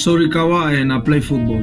[0.00, 1.60] Sorikawa and I play football.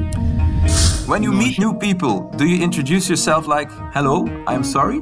[1.07, 4.99] When you meet new people, do you introduce yourself like, hello, I'm sorry?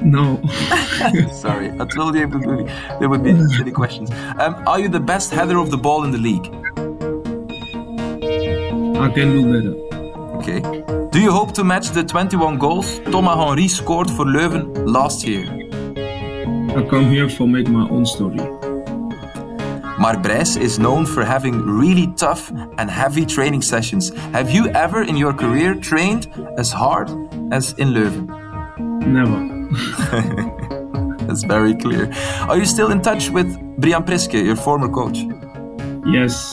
[0.00, 0.40] No.
[1.34, 2.26] sorry, I told you
[2.98, 4.10] there would be silly questions.
[4.38, 6.46] Um, are you the best header of the ball in the league?
[8.96, 9.74] I can do better.
[10.38, 10.60] Okay.
[11.10, 15.44] Do you hope to match the 21 goals Thomas Henry scored for Leuven last year?
[16.74, 18.63] I come here for make my own story.
[20.04, 24.10] Mark Brijs is known for having really tough and heavy training sessions.
[24.36, 27.08] Have you ever in your career trained as hard
[27.50, 28.26] as in Leuven?
[29.06, 29.40] Never.
[31.26, 32.12] That's very clear.
[32.50, 33.48] Are you still in touch with
[33.78, 35.20] Brian Priske, your former coach?
[36.04, 36.52] Yes.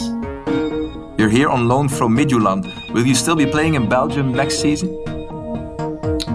[1.17, 2.63] You're here on loan from Midtjylland.
[2.93, 4.87] Will you still be playing in Belgium next season?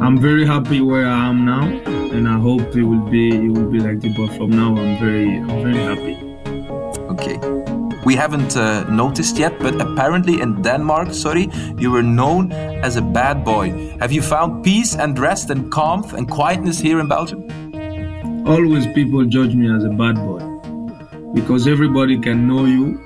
[0.04, 3.70] I'm very happy where I am now, and I hope it will be it will
[3.70, 4.14] be like this.
[4.14, 6.25] But from now, I'm very I'm very happy.
[8.05, 13.02] We haven't uh, noticed yet, but apparently in Denmark, sorry, you were known as a
[13.02, 13.96] bad boy.
[13.98, 17.42] Have you found peace and rest and calm and quietness here in Belgium?
[18.47, 20.38] Always people judge me as a bad boy
[21.34, 23.00] because everybody can know you,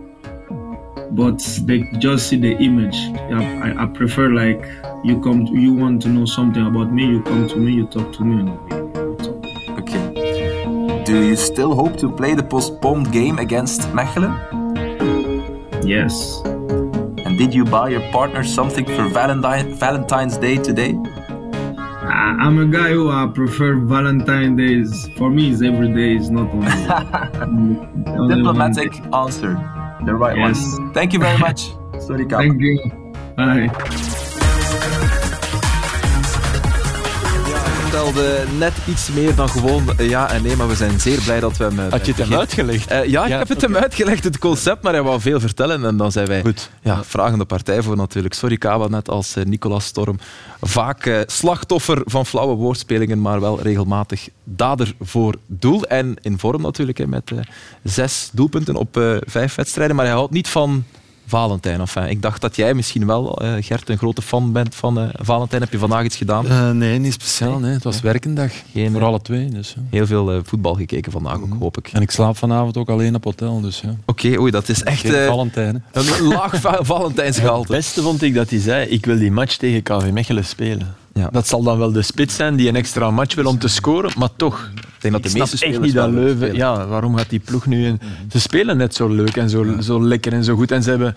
[1.13, 2.97] but they just see the image.
[3.33, 4.63] I, I, I prefer like
[5.03, 7.87] you come, to, you want to know something about me, you come to me, you
[7.87, 8.37] talk to me,
[11.11, 14.33] Do you still hope to play the postponed game against Mechelen?
[15.85, 16.41] Yes.
[16.45, 20.95] And did you buy your partner something for Valentine, Valentine's Day today?
[22.47, 25.09] I'm a guy who I prefer Valentine days.
[25.17, 26.15] For me, it's every day.
[26.15, 28.07] It's not only.
[28.17, 29.55] only Diplomatic answer.
[30.07, 30.63] The right Yes.
[30.79, 30.93] one.
[30.95, 31.71] Thank you very much.
[32.07, 32.25] Sorry.
[32.25, 32.79] Thank you.
[33.37, 34.07] Bye.
[37.91, 41.57] Vertelde net iets meer dan gewoon ja en nee, maar we zijn zeer blij dat
[41.57, 41.79] we hem...
[41.79, 42.87] eh, Had je het hem uitgelegd?
[42.91, 45.85] Eh, ja, ik Ja, heb het hem uitgelegd, het concept, maar hij wou veel vertellen.
[45.85, 46.71] En dan zijn wij Goed.
[46.83, 48.35] ja, vragende partij voor natuurlijk.
[48.35, 50.19] Sorry Kawa, net als eh, Nicolas Storm.
[50.61, 55.85] Vaak slachtoffer van flauwe woordspelingen, maar wel regelmatig dader voor doel.
[55.85, 57.31] En in vorm natuurlijk, hè, met
[57.83, 59.97] zes doelpunten op vijf wedstrijden.
[59.97, 60.85] Maar hij houdt niet van
[61.31, 61.81] Valentijn.
[61.81, 65.09] Enfin, ik dacht dat jij misschien wel, eh, Gert, een grote fan bent van eh,
[65.13, 65.61] Valentijn.
[65.63, 66.47] Heb je vandaag iets gedaan?
[66.49, 67.59] Eh, nee, niet speciaal.
[67.59, 67.73] Nee.
[67.73, 69.49] Het was werkendag Geen, voor alle twee.
[69.49, 69.83] Dus, ja.
[69.91, 71.89] Heel veel eh, voetbal gekeken vandaag ook, hoop ik.
[71.93, 73.61] En ik slaap vanavond ook alleen op hotel.
[73.61, 73.95] Dus, ja.
[74.07, 75.85] Oké, oei, dat is echt eh, Valentijn.
[75.93, 77.73] een laag va- Het Valentijnsgehalte.
[77.73, 80.95] beste vond ik dat hij zei, ik wil die match tegen KV Mechelen spelen.
[81.21, 81.29] Ja.
[81.33, 84.11] Dat zal dan wel de spits zijn die een extra match wil om te scoren,
[84.19, 84.71] maar toch.
[84.75, 86.55] Ik denk dat de meeste echt spelers niet dat Leuven...
[86.55, 87.87] Ja, waarom gaat die ploeg nu...
[87.87, 88.01] In,
[88.31, 90.71] ze spelen net zo leuk en zo, zo lekker en zo goed.
[90.71, 91.17] En ze hebben...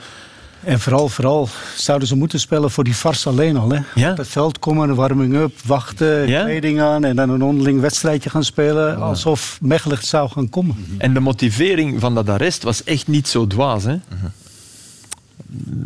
[0.63, 3.69] En vooral, vooral zouden ze moeten spelen voor die vars alleen al.
[3.69, 3.79] Hè?
[3.95, 4.11] Ja.
[4.11, 6.43] Op het veld komen, een warming-up, wachten, Ja.
[6.43, 9.01] kleding aan en dan een onderling wedstrijdje gaan spelen.
[9.01, 10.75] Alsof Mechelen zou gaan komen.
[10.97, 13.83] En de motivering van dat arrest was echt niet zo dwaas.
[13.83, 13.95] Hè?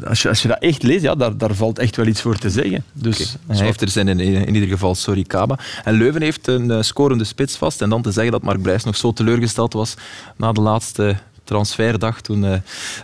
[0.03, 2.37] Als, je, als je dat echt leest, ja, daar, daar valt echt wel iets voor
[2.37, 2.83] te zeggen.
[2.93, 5.59] Dus, Hij heeft er zin in, in ieder geval, sorry Kaba.
[5.83, 7.81] En Leuven heeft een eh, scorende spits vast.
[7.81, 9.93] En dan te zeggen dat Mark Brijs nog zo teleurgesteld was
[10.35, 12.59] na de laatste transferdag, toen eh,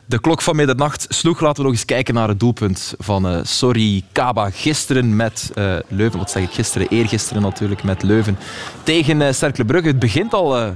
[0.05, 1.39] de klok van middernacht sloeg.
[1.39, 5.51] Laten we nog eens kijken naar het doelpunt van eh, Sorry Kaba gisteren met
[5.87, 6.19] Leuven.
[6.19, 6.87] Wat zeg ik gisteren?
[6.87, 8.37] Eergisteren natuurlijk met Leuven
[8.83, 9.87] tegen eh Cercle Brugge.
[9.87, 10.75] Het begint al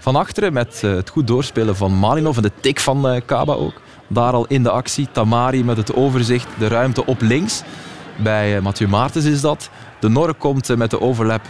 [0.00, 3.80] van achteren met het goed doorspelen van Malinov en de tik van Kaba ook.
[4.08, 5.08] Daar al in de actie.
[5.12, 7.62] Tamari met het overzicht, de ruimte op links.
[8.16, 9.70] Bij eh, Mathieu Maartens is dat.
[10.00, 11.40] De Norre komt eh, met de overlap.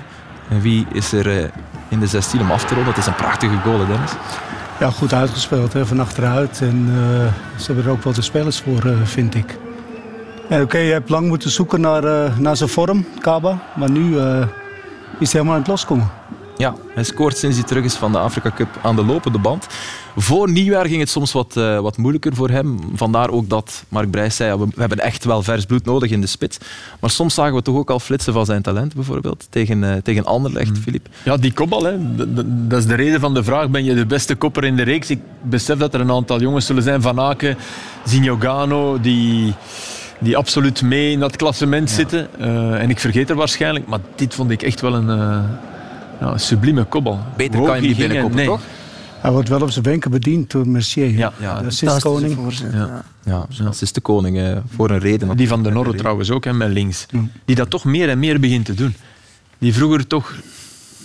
[0.49, 1.49] En wie is er eh,
[1.89, 2.93] in de 16 om af te ronden?
[2.93, 4.13] Het is een prachtige goal, Dennis.
[4.81, 6.61] Ja, goed uitgespeeld hè, van achteruit.
[6.61, 6.87] En
[7.57, 9.59] ze hebben er ook wel de spelers voor, vind ik.
[10.51, 13.59] Oké, je hebt lang moeten zoeken naar, naar zijn vorm, Kaba.
[13.77, 14.19] Maar nu
[15.19, 16.11] is hij helemaal aan het loskomen.
[16.59, 19.67] Ja, hij scoort sinds hij terug is van de Afrika Cup aan de lopende band.
[20.17, 22.79] Voor nieuwjaar ging het soms wat, eh, wat moeilijker voor hem.
[22.95, 26.11] Vandaar ook dat Mark Brijs zei, ja, we, we hebben echt wel vers bloed nodig
[26.11, 26.59] in de spits.
[27.01, 29.47] Maar soms zagen we toch ook al flitsen van zijn talent, bijvoorbeeld.
[29.51, 31.09] Tegen, eh tegen Anderlecht, Filip.
[31.23, 31.97] Ja, die kopbal, hè.
[32.69, 33.69] Dat is de reden van de vraag.
[33.69, 35.11] Ben je de beste kopper in de reeks?
[35.11, 37.03] Ik besef dat er een aantal jongens zullen zijn.
[37.03, 37.57] Van Aken,
[38.05, 39.55] Zignogano, die,
[40.19, 42.29] die absoluut mee in dat klassement zitten.
[42.39, 43.87] Eh, en ik vergeet er waarschijnlijk.
[43.87, 45.09] Maar dit vond ik echt wel een,
[46.21, 47.19] ja, een sublieme kopbal.
[47.37, 48.47] Beter kan je niet die ging en- binnenkoppen, nee.
[48.47, 48.61] toch?
[49.21, 51.11] Hij wordt wel op zijn wenken bediend door Mercier.
[51.11, 52.35] Ja, ja, de Fantastische assistkoning.
[52.35, 53.05] voorzet, Ja.
[53.25, 53.47] ja.
[53.51, 55.37] Ja, dat is de koning eh, voor een reden.
[55.37, 57.07] Die van de Norre trouwens ook, hè, met links.
[57.45, 58.95] Die dat toch meer en meer begint te doen.
[59.59, 60.35] Die vroeger toch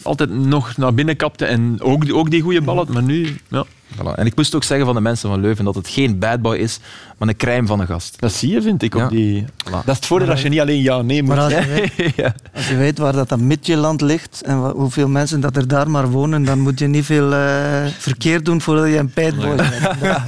[0.02, 3.38] altijd nog naar binnen kapte en ook, ook die goede bal had, maar nu...
[3.48, 3.64] Ja,
[3.96, 4.16] Voilà.
[4.16, 6.56] En ik moest ook zeggen van de mensen van Leuven dat het geen bad boy
[6.58, 6.80] is,
[7.18, 8.16] maar een crème van een gast.
[8.20, 8.94] dat zie je, vind ik.
[8.96, 9.04] Ja.
[9.04, 9.46] Op die...
[9.46, 9.72] Voilà.
[9.72, 12.16] Dat is het voordeel als je niet alleen ja, nee moet Maar als je, weet,
[12.16, 12.36] ja.
[12.56, 16.44] als je weet waar dat, dat ligt en hoeveel mensen dat er daar maar wonen,
[16.44, 19.72] dan moet je niet veel eh, verkeerd doen voordat je een padboy bent.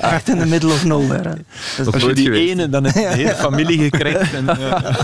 [0.02, 1.38] Echt in de middle of nowhere.
[1.80, 2.52] is- Als je die geweest.
[2.52, 4.48] ene, dan heb je de hele familie gekregen.
[4.48, 4.96] En, ja.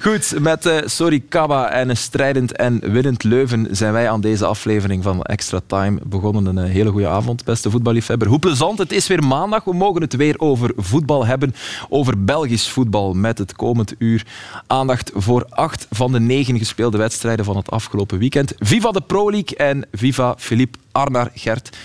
[0.00, 4.46] Goed, met eh Sorry Kaba en een strijdend en winnend Leuven zijn wij aan deze
[4.46, 6.46] aflevering van Extra Time begonnen.
[6.46, 8.28] Een eh, hele goede avond, beste voetballiefhebber.
[8.28, 9.64] Hoe plezant, het is weer maandag.
[9.64, 11.54] We mogen het weer over voetbal hebben,
[11.88, 14.26] over Belgisch voetbal met het komend uur.
[14.66, 18.52] Aandacht voor acht van de negen gespeelde wedstrijden van het afgelopen weekend.
[18.58, 21.76] Viva de Pro League en viva Philippe Arnar Gert.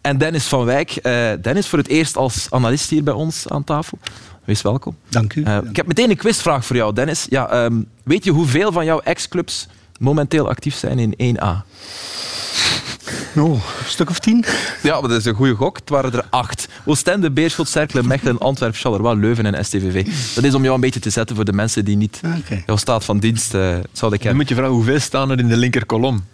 [0.00, 0.90] En Dennis van Wijk.
[0.90, 3.98] Eh, Dennis, voor het eerst als analist hier bij ons aan tafel.
[4.44, 4.96] Wees welkom.
[5.08, 5.42] Dank u.
[5.42, 7.26] Eh, ik heb meteen een quizvraag voor jou, Dennis.
[7.28, 11.64] Ja, ehm, weet je hoeveel van jouw ex-clubs momenteel actief zijn in 1A?
[13.36, 14.44] Oh, een stuk of tien?
[14.82, 15.76] Ja, maar dat is een goede gok.
[15.76, 16.68] Het waren er acht.
[16.84, 20.06] Oostende, Beerschot, Cercle, Mechelen, Antwerpen, Charleroi, Leuven en STVV.
[20.34, 22.62] Dat is om jou een beetje te zetten voor de mensen die niet Ah, Oké.
[22.66, 24.36] jouw staat van dienst eh zouden Dan kennen.
[24.36, 26.24] moet je vragen, hoeveel staan er in de linkerkolom?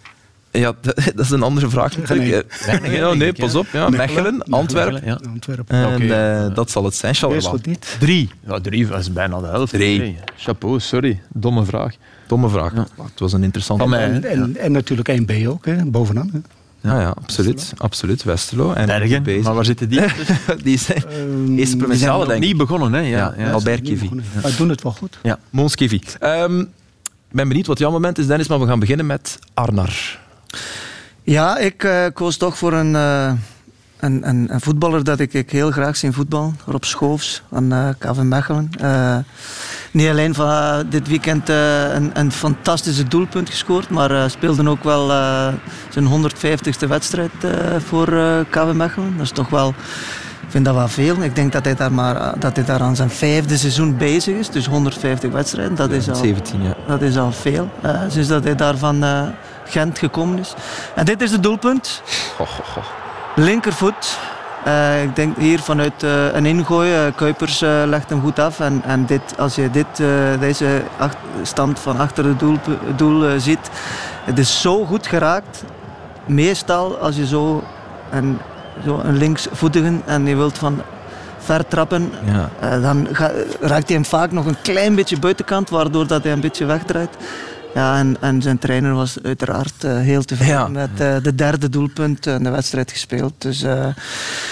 [0.51, 0.73] Ja,
[1.15, 2.45] dat is een andere vraag natuurlijk.
[2.81, 2.91] Nee.
[2.97, 3.67] Ja, nee, pas op.
[3.71, 3.89] Ja.
[3.89, 5.01] Mechelen, Antwerpen.
[5.05, 5.19] Ja.
[5.29, 5.75] Antwerpen.
[5.91, 6.01] En
[6.47, 7.49] eh, dat zal het zijn, Charleroi.
[7.49, 7.95] Beerschot niet.
[7.99, 8.29] Drie.
[8.47, 9.71] Ja, drie was bijna de helft.
[9.73, 9.99] Drie.
[9.99, 10.17] Nee.
[10.37, 11.21] Chapeau, sorry.
[11.33, 11.93] Domme vraag.
[12.27, 12.73] Domme vraag.
[12.73, 16.29] Het was een interessante En, en, en natuurlijk 1B ook, hè, bovenaan.
[16.33, 16.39] Hè.
[16.81, 17.73] Ja, ja, absoluut.
[17.77, 18.23] absoluut.
[18.23, 18.73] Westerlo.
[18.73, 19.23] En Bergen.
[19.23, 19.43] bezig.
[19.43, 20.01] Maar waar zitten die?
[20.63, 22.39] die zijn Ehm, eerste Die zijn denk ik.
[22.39, 22.99] niet begonnen, hè?
[22.99, 23.51] Ja, Ja, ja.
[23.51, 24.09] Albert Kivi.
[24.41, 25.17] Maar doen het wel goed.
[25.49, 26.01] Mons Kivi.
[26.19, 30.19] Ehm, Ik ben benieuwd wat jouw moment is, Dennis, maar we gaan beginnen met Arnar.
[31.23, 33.31] Ja, ik eh, koos toch voor een, eh,
[33.99, 36.53] een, een, een voetballer dat ik, ik heel graag zie voetbal.
[36.65, 38.69] Rob Schoofs van eh KV Mechelen.
[38.79, 39.17] Eh,
[39.91, 45.07] niet alleen van eh, dit weekend een, een fantastische doelpunt gescoord, maar speelde ook wel
[45.89, 47.31] zijn 150ste wedstrijd
[47.77, 48.05] voor
[48.49, 49.13] KV Mechelen.
[49.17, 49.73] Dat is toch wel...
[50.41, 51.23] Ik vind dat wel veel.
[51.23, 54.49] Ik denk dat hij daar, maar, dat hij daar aan zijn vijfde seizoen bezig is.
[54.49, 55.75] Dus 150 wedstrijden.
[55.75, 56.75] Dat is al, 17, ja.
[56.87, 57.69] dat is al veel.
[58.07, 59.03] sinds dat hij daar van
[59.65, 60.53] Gent gekomen is.
[60.95, 62.01] En dit is het doelpunt.
[63.41, 64.17] Linkervoet.
[64.63, 66.93] Eh, ik denk hier vanuit eh, een ingooi.
[66.93, 68.59] eh, Kuipers legt hem goed af.
[68.59, 69.85] En, en dit, als je dit,
[70.39, 70.81] deze
[71.41, 72.57] stand van achter het doel,
[72.95, 73.69] doel ziet.
[74.23, 75.63] Het is zo goed geraakt.
[76.25, 77.63] Meestal als je zo
[78.11, 78.37] een,
[78.85, 80.81] zo een linksvoetige en je wilt van
[81.37, 82.11] ver trappen.
[82.61, 82.77] Ja.
[82.79, 85.69] dan ga- raakt hij hem vaak nog een klein beetje buitenkant.
[85.69, 87.09] Waardoor dat hij een beetje wegdraait.
[87.73, 90.67] Ja, en, en zijn trainer was uiteraard eh, heel tevreden Ja.
[90.67, 93.33] met eh, de derde doelpunt in de wedstrijd gespeeld.
[93.37, 93.93] Dus eh, Ja,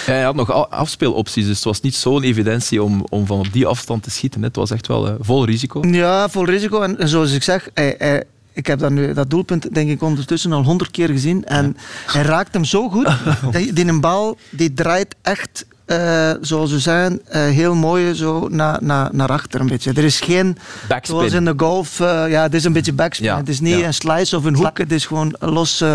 [0.06, 3.66] hij had nog afspeelopties, dus het was niet zo'n evidentie om, om van op die
[3.66, 4.40] afstand te schieten.
[4.42, 4.48] hè.
[4.48, 5.82] Het was echt wel eh, vol risico.
[5.88, 6.82] ja, vol risico.
[6.82, 8.24] En, en zoals ik zeg, hij, hij-
[8.54, 11.46] ik heb dat, nu, dat doelpunt denk ik ondertussen al honderd keer gezien.
[11.46, 13.06] En hij raakt hem zo goed.
[13.52, 18.48] dat die een bal die draait echt, eh, zoals we zeggen, eh, heel mooi zo
[18.52, 19.92] naar, naar, naar achter een beetje.
[19.96, 21.18] Er is geen, Backspin.
[21.18, 23.28] zoals in de golf, eh, ja, het is een beetje backspin.
[23.28, 23.86] Ja, Het is niet ja.
[23.86, 25.90] een slice of een hoek, het is gewoon los, eh,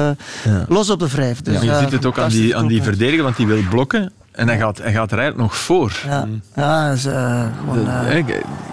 [0.45, 0.65] Ja.
[0.69, 1.43] los op de vijf.
[1.43, 4.13] Dus, je ziet het ook aan die, aan die verdediger, want die wil blokken.
[4.33, 6.01] En hij gaat, hij gaat er eigenlijk nog voor.
[6.07, 8.25] Ja, ja dat is, gewoon, De- hè,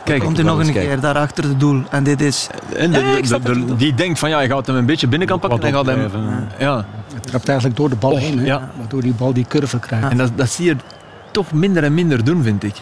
[0.03, 1.83] kijk, komt hij nog een keer daar achter het doel.
[1.91, 2.47] En dit is...
[2.77, 5.59] En de- Ja, de- die denkt van ja, hij gaat hem een beetje binnenkant pakken
[5.59, 6.09] en hij gaat hem.
[6.59, 6.85] Ja.
[7.13, 8.69] Het trapt eigenlijk door de bal heen, hè, ja.
[8.77, 10.09] waardoor die bal die curve krijgt.
[10.09, 10.75] En dat, dat zie je
[11.53, 12.75] minder en minder doen, vind ik.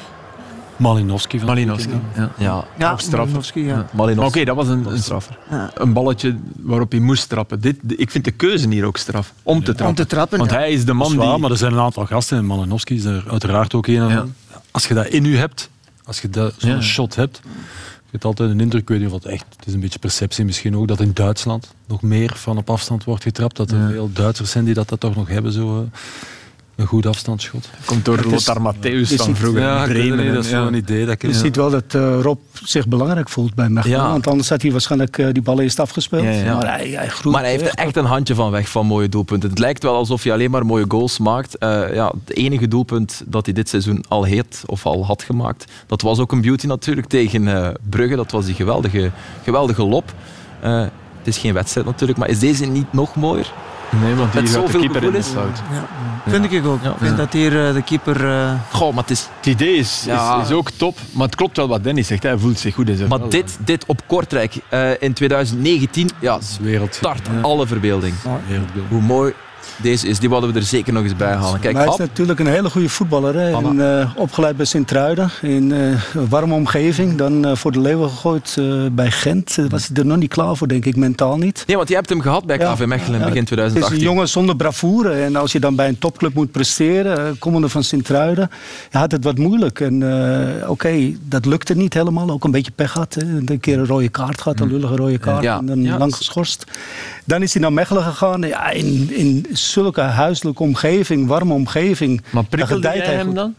[0.78, 2.00] Malinowski van Malinowski.
[2.16, 2.32] Ja.
[2.38, 3.18] Ja, Ja, straffer.
[3.20, 3.76] Malinowski, ja.
[3.76, 4.40] Maar Malinowski.
[4.40, 5.38] Oké, dat was een, straffer.
[5.74, 7.60] een balletje waarop hij moest trappen.
[7.62, 9.34] Dit, ik vind de keuze hier ook straf.
[9.44, 9.86] Om te trappen.
[9.88, 10.58] Om te trappen, Want ja.
[10.58, 11.38] hij is de man is waar, die...
[11.38, 13.94] maar er zijn een aantal gasten en Malinowski is er uiteraard ook een.
[13.94, 14.26] Ja.
[14.72, 15.70] Als je dat in u hebt,
[16.06, 16.82] als je dat- zo'n Ja.
[16.82, 17.40] shot hebt,
[18.06, 20.00] je hebt altijd een indruk, ik weet niet of het echt, het is een beetje
[20.00, 23.56] perceptie misschien ook, dat in Duitsland nog meer van op afstand wordt getrapt.
[23.56, 23.88] Dat er Ja.
[23.90, 26.00] veel Duitsers zijn die dat, dat toch nog hebben, zo eh,
[26.76, 27.70] een goed afstandsschot.
[27.86, 29.62] Komt door Lothar Matthäus van vroeger.
[29.62, 30.64] Ja, Bremen dat is ja.
[30.64, 31.06] zo'n idee.
[31.06, 33.98] Dat ik, Je ziet wel dat eh, Rob zich belangrijk voelt bij Mechelen.
[33.98, 34.10] Ja.
[34.10, 36.24] Want anders had hij waarschijnlijk eh, die bal eerst afgespeeld.
[36.24, 36.54] Ja, ja.
[36.56, 39.10] Maar hij, hij groeit Maar hij heeft er echt een handje van weg van mooie
[39.10, 39.50] doelpunten.
[39.50, 41.58] Het lijkt wel alsof hij alleen maar mooie goals maakt.
[41.58, 45.72] Eh, ja, het enige doelpunt dat hij dit seizoen al heeft of al had gemaakt,
[45.88, 48.16] dat was ook een beauty natuurlijk tegen eh, Brugge.
[48.16, 49.12] Dat was die geweldige,
[49.44, 50.14] geweldige lop.
[50.62, 50.80] Eh,
[51.18, 53.54] het is geen wedstrijd natuurlijk, maar is deze niet nog mooier?
[53.90, 55.62] Nee, want Met die gaat de keeper in de fout.
[55.72, 55.86] Ja.
[56.32, 56.84] Vind ik ook.
[56.84, 56.90] Ja.
[56.90, 58.30] Ik vind dat hier eh, de keeper...
[58.30, 59.28] eh, Goh, maar het is...
[59.38, 60.42] Het idee is, Ja.
[60.42, 62.24] is, is ook top, maar het klopt wel wat Dennis zegt.
[62.24, 66.38] Hij voelt zich goed in zijn Maar dit, dit op Kortrijk eh, in 2019, ja,
[66.90, 68.14] start alle verbeelding.
[68.90, 69.34] Hoe mooi
[69.82, 71.60] Deze is, die wilden we er zeker nog eens bij halen.
[71.60, 73.36] Kijk, hij is natuurlijk een hele goede voetballer.
[73.36, 73.52] Hè?
[73.52, 75.80] En, eh, opgeleid bij Sint-Truiden in eh,
[76.14, 77.18] een warme omgeving.
[77.18, 78.58] Dan eh, voor de Leeuwen gegooid
[78.92, 79.58] bij Gent.
[79.70, 81.64] Was hij er nog niet klaar voor, denk ik, mentaal niet.
[81.68, 82.58] nee, want je hebt hem gehad bij.
[82.58, 83.98] KV Mechelen Ja, begin Het is 2018.
[83.98, 85.12] een jongen zonder bravoure.
[85.14, 88.50] En als je dan bij een topclub moet presteren, komende van Sint-Truiden,
[88.92, 89.80] ja, had het wat moeilijk.
[89.80, 90.04] En
[90.68, 92.30] oké, dat lukte niet helemaal.
[92.30, 93.14] Ook een beetje pech gehad.
[93.14, 93.22] Hè.
[93.22, 95.38] Een keer een rode kaart gehad, een lullige rode kaart.
[95.38, 95.44] Mm.
[95.44, 95.58] Ja.
[95.58, 95.98] En dan Ja.
[95.98, 96.64] lang geschorst.
[97.26, 98.42] Dan is hij naar Mechelen gegaan.
[98.42, 102.22] Ja, in, in zulke huiselijke omgeving, warme omgeving.
[102.32, 103.56] Maar prikkelde jij hem dan?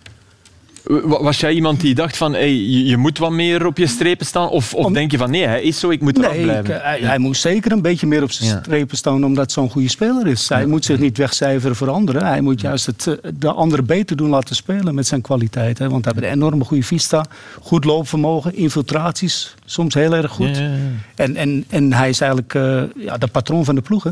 [0.86, 3.86] Wa- Was jij iemand die dacht van hey, je, je moet wat meer op je
[3.86, 4.48] strepen staan?
[4.48, 6.74] Of, of Om- denk je van nee, hij is zo, ik moet eraf Nee, blijven?
[6.74, 8.58] eh, hij, hij moest zeker een beetje meer op zijn Ja.
[8.62, 10.48] strepen staan omdat het zo'n goede speler is.
[10.48, 12.26] Hij moet zich niet wegcijferen voor anderen.
[12.26, 15.78] Hij moet juist het, eh, de anderen beter doen laten spelen met zijn kwaliteit.
[15.78, 15.88] Hè.
[15.88, 17.24] Want hij heeft een enorme goede vista,
[17.62, 20.56] goed loopvermogen, infiltraties, soms heel erg goed.
[20.56, 20.78] Ja, ja, ja.
[21.14, 24.04] En, en, en hij is eigenlijk eh, ja, de patroon van de ploeg.
[24.04, 24.10] Hè.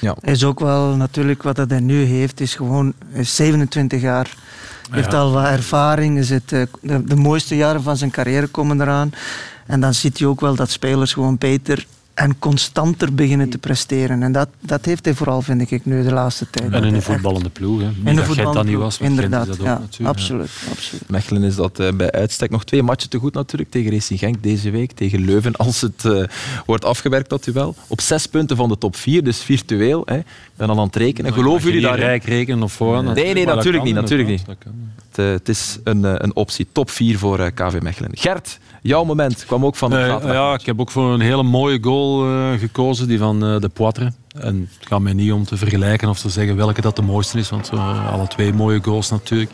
[0.00, 0.14] Ja.
[0.20, 4.00] Hij is ook wel natuurlijk wat dat hij nu heeft, is gewoon hij is 27
[4.00, 4.30] jaar.
[4.90, 6.26] Hij heeft al wat ervaring.
[6.28, 9.12] Hij eh, de, de mooiste jaren van zijn carrière komen eraan.
[9.66, 11.86] En dan ziet je ook wel dat spelers gewoon beter
[12.20, 14.22] en constanter beginnen te presteren.
[14.22, 16.72] En dat, dat heeft hij vooral, vind ik, nu de laatste tijd.
[16.72, 17.80] En in een echt- voetballende ploeg.
[17.80, 17.86] Hè.
[17.86, 19.46] Niet In dat de Gent dat niet was, inderdaad.
[19.46, 21.08] dat ook Ja, absoluut, absoluut.
[21.08, 23.70] Mechelen is dat eh, bij uitstek nog twee matchen te goed natuurlijk.
[23.70, 26.22] Tegen Racing Genk deze week, tegen Leuven als het eh,
[26.66, 27.74] wordt afgewerkt dat duel.
[27.86, 30.02] Op zes punten van de top vier, dus virtueel.
[30.04, 30.16] Hè.
[30.18, 30.24] Ik
[30.56, 31.32] ben al aan het rekenen.
[31.32, 33.14] Geloven jullie daar rijk rekenen of voorhand?
[33.14, 34.72] Nee, nee, natuurlijk kan, niet, natuurlijk kan.
[35.08, 36.66] Het, eh, het is een, een optie.
[36.72, 38.10] Top 4 voor KV Mechelen.
[38.14, 40.32] Gert, jouw moment kwam ook van de zaterdag.
[40.32, 43.68] ja, ik heb ook voor een hele mooie goal eh, gekozen, die van eh, de
[43.68, 44.12] Poitre.
[44.38, 47.38] En het gaat mij niet om te vergelijken of te zeggen welke dat de mooiste
[47.38, 49.50] is, want eh, alle twee mooie goals natuurlijk.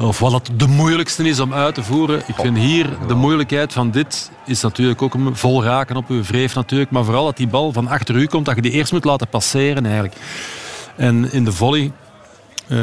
[0.00, 2.22] Of wat het de moeilijkste is om uit te voeren.
[2.26, 6.24] Ik vind hier de moeilijkheid van dit is natuurlijk ook een vol raken op uw
[6.24, 8.92] vreef natuurlijk, maar vooral dat die bal van achter u komt, dat je die eerst
[8.92, 10.14] moet laten passeren eigenlijk.
[10.96, 11.92] En in de volley
[12.68, 12.76] eh,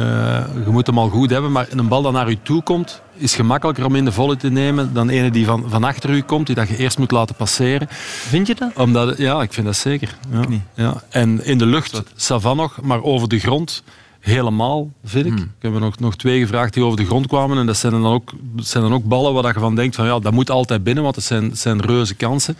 [0.64, 3.34] je moet hem al goed hebben, maar een bal dat naar u toe komt, is
[3.34, 6.46] gemakkelijker om in de volley te nemen dan ene die van, van achter u komt,
[6.46, 7.88] die dat je eerst moet laten passeren.
[8.28, 8.70] Vind je dat?
[8.76, 10.16] Omdat, ja, ik vind dat zeker.
[10.30, 10.42] Ja.
[10.74, 11.02] Ja.
[11.08, 13.82] En in de lucht, savan nog, maar over de grond
[14.24, 15.38] helemaal, vind ik.
[15.38, 17.58] Ik heb er nog, nog twee gevraagd die over de grond kwamen.
[17.58, 20.18] En dat zijn dan ook, zijn dan ook ballen waar je van denkt van ja,
[20.18, 22.56] dat moet altijd binnen, want het zijn, zijn reuze kansen.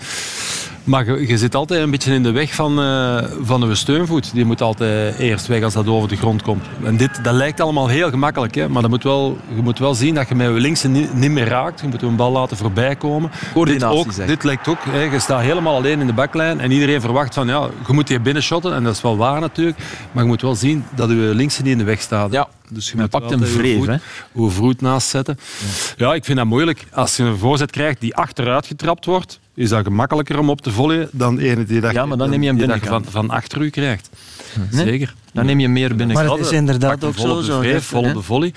[0.84, 4.34] Maar je, je zit altijd een beetje in de weg van, eh van de steunvoet.
[4.34, 6.64] Die moet altijd eerst weg als dat over de grond komt.
[6.82, 8.68] En dit, dat lijkt allemaal heel gemakkelijk, hè?
[8.68, 11.30] maar dat moet wel, je moet wel zien dat je met je linkse niet, niet
[11.30, 11.80] meer raakt.
[11.80, 13.30] Je moet een bal laten voorbij komen.
[13.52, 16.70] Coördinatie, dit, ook, dit lijkt ook, hè, je staat helemaal alleen in de baklijn en
[16.70, 18.74] iedereen verwacht van ja, je moet die binnenshotten.
[18.74, 19.78] En dat is wel waar natuurlijk.
[20.12, 22.32] Maar je moet wel zien dat je linkse niet in de weg staat.
[22.32, 22.48] Ja.
[22.74, 23.96] Dus je moet pakt je vreef, voet- hè?
[24.32, 25.38] Hoe vroet naast zetten.
[25.96, 26.84] Ja, ik vind dat moeilijk.
[26.92, 30.70] Als je een voorzet krijgt die achteruit getrapt wordt, is dat gemakkelijker om op te
[30.70, 33.60] volleyen dan ene die dat, Ja, maar dan neem je hem die van, van achter
[33.62, 34.10] u krijgt.
[34.70, 34.84] Nee?
[34.84, 35.14] Zeker.
[35.32, 36.16] Dan neem je meer binnen.
[36.16, 37.32] Maar het is inderdaad ook hem vol zo.
[37.34, 38.52] op de zo vreef, vol op de volley.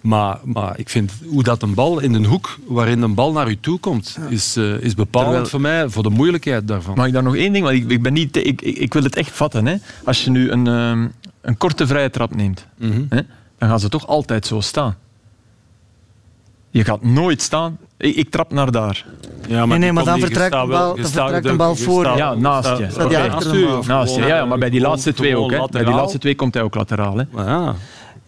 [0.00, 3.48] Maar, maar ik vind hoe dat een bal in een hoek waarin een bal naar
[3.50, 6.94] u toe komt, is, eh, is bepalend Terwijl- voor mij, voor de moeilijkheid daarvan.
[6.96, 7.64] Mag ik daar nog één ding?
[7.64, 9.66] Want ik, ik, ben niet, ik, ik, ik wil het echt vatten.
[9.66, 9.74] Hè.
[10.04, 11.06] Als je nu een, ehm,
[11.40, 13.00] een korte vrije trap neemt, Mhm.
[13.08, 13.20] hè,
[13.58, 14.96] dan gaan ze toch altijd zo staan.
[16.70, 17.78] Je gaat nooit staan.
[17.96, 19.04] Ik, ik trap naar daar.
[19.48, 21.76] Ja, Nee, nee, die maar dan vertrekt de wel- bal- je dan vertrekt de bal
[21.76, 22.16] voor je.
[22.16, 22.86] Ja, naast je.
[22.90, 23.82] Staat een bal?
[23.86, 24.20] Naast je.
[24.20, 25.50] Ja, ja, maar bij die laatste twee ook.
[25.50, 25.58] Hè.
[25.70, 27.16] Bij die laatste twee komt hij ook lateraal.
[27.16, 27.24] Hè.
[27.30, 27.74] Maar ja.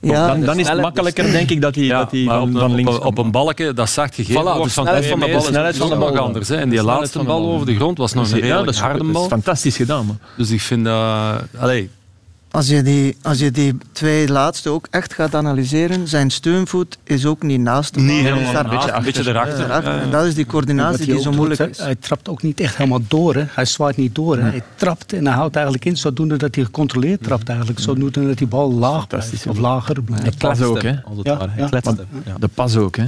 [0.03, 2.49] Ja, dan, dan is het makkelijker, denk ik, dat hij, Ja, dat hij maar van,
[2.49, 4.73] op, van een- links op, een- op een balkje dat zacht gegeven Voilà, de wordt
[4.73, 6.49] van snelheid twee van de bal is snelheid van de bal anders.
[6.49, 6.55] Hè.
[6.57, 8.99] En die De snelheid laatste de bal over de grond was nog een is, harde
[8.99, 9.27] dat is bal.
[9.29, 10.07] fantastisch gedaan.
[10.07, 10.19] Man.
[10.37, 11.43] Dus ik vind dat...
[11.59, 11.91] Allee,
[12.51, 17.27] Als je, die, als je die twee laatste ook echt gaat analyseren, zijn steunvoet is
[17.27, 18.09] ook niet naast de bal.
[18.09, 18.97] niet Hij is helemaal daar naast, achter.
[18.97, 19.59] een beetje erachter.
[19.59, 19.93] Daarachter.
[19.93, 20.03] Ja, ja.
[20.03, 21.79] En dat is die coördinatie die zo doet, moeilijk is.
[21.79, 23.35] Hij trapt ook niet echt helemaal door.
[23.35, 23.45] Hè.
[23.49, 24.37] Hij zwaait niet door.
[24.37, 24.43] Hè.
[24.43, 27.49] Hij trapt en hij houdt eigenlijk in zodoende dat hij gecontroleerd trapt.
[27.49, 27.81] Eigenlijk.
[27.81, 30.25] Zodoende dat die bal laag blijft, of lager blijft.
[30.25, 30.95] Hij pas ook, hè.
[31.23, 31.99] Ja, hem.
[32.25, 32.35] Ja.
[32.39, 33.07] De pas ook, hè.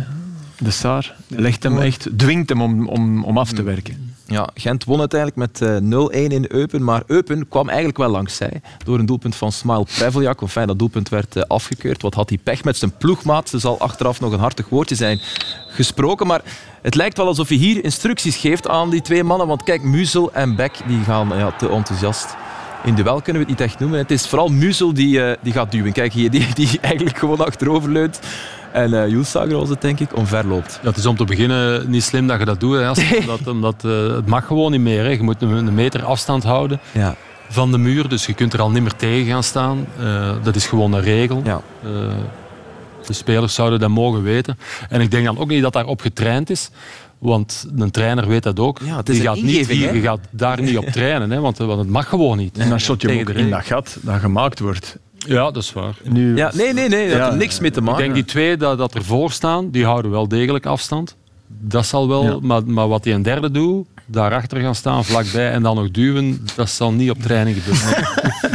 [0.59, 4.12] De Saar legt hem echt, dwingt hem om, om, om af te werken.
[4.33, 8.37] Ja, Gent won uiteindelijk met eh, 0-1 in Eupen, maar Eupen kwam eigenlijk wel langs
[8.37, 10.41] zij door een doelpunt van Smile Preveljak.
[10.41, 12.03] Enfin, dat doelpunt werd eh, afgekeurd.
[12.03, 13.53] Wat had hij pech met zijn ploegmaat.
[13.53, 15.21] Er zal achteraf nog een hartig woordje zijn
[15.69, 16.43] gesproken, maar
[16.83, 19.47] het lijkt wel alsof hij hier instructies geeft aan die twee mannen.
[19.47, 22.37] Want kijk, Muzel en Beck die gaan ja, te enthousiast.
[22.85, 23.99] In duel kunnen we het niet echt noemen.
[23.99, 25.93] Het is vooral Muzel die, eh, die gaat duwen.
[25.93, 28.21] Kijk hier, die, die eigenlijk gewoon achterover leunt.
[28.73, 30.79] En eh Jules Sager was het, denk ik, omver loopt.
[30.83, 32.77] Ja, het is om te beginnen niet slim dat je dat doet.
[32.77, 32.89] Hè,
[33.21, 35.03] omdat, omdat, eh, het mag gewoon niet meer.
[35.03, 35.11] Hè.
[35.11, 37.15] Je moet een, meter afstand houden Ja,
[37.49, 38.09] van de muur.
[38.09, 39.87] Dus je kunt er al niet meer tegen gaan staan.
[40.43, 41.43] Dat is gewoon een regel.
[41.45, 41.61] ja.
[43.07, 44.59] De spelers zouden dat mogen weten.
[44.89, 46.71] En ik denk dan ook niet dat daarop getraind is.
[47.23, 48.79] Want een trainer weet dat ook.
[48.85, 51.59] Ja, het is die, een gaat niet, die gaat daar niet op trainen, hè, want,
[51.59, 52.59] want het mag gewoon niet.
[52.59, 54.97] En dan shot je ook in dat gat dat gemaakt wordt.
[55.19, 55.95] Ja, dat is waar.
[56.05, 57.09] Nu, Ja, nee, nee, nee.
[57.09, 58.03] Dat Ja, heeft er niks mee te Ik maken.
[58.03, 61.17] denk die twee dat, dat ervoor staan, die houden wel degelijk afstand.
[61.61, 62.39] Dat zal wel, Ja.
[62.43, 66.47] maar, maar wat die een derde doet, daarachter gaan staan vlakbij en dan nog duwen,
[66.57, 68.09] dat zal niet op training gebeuren.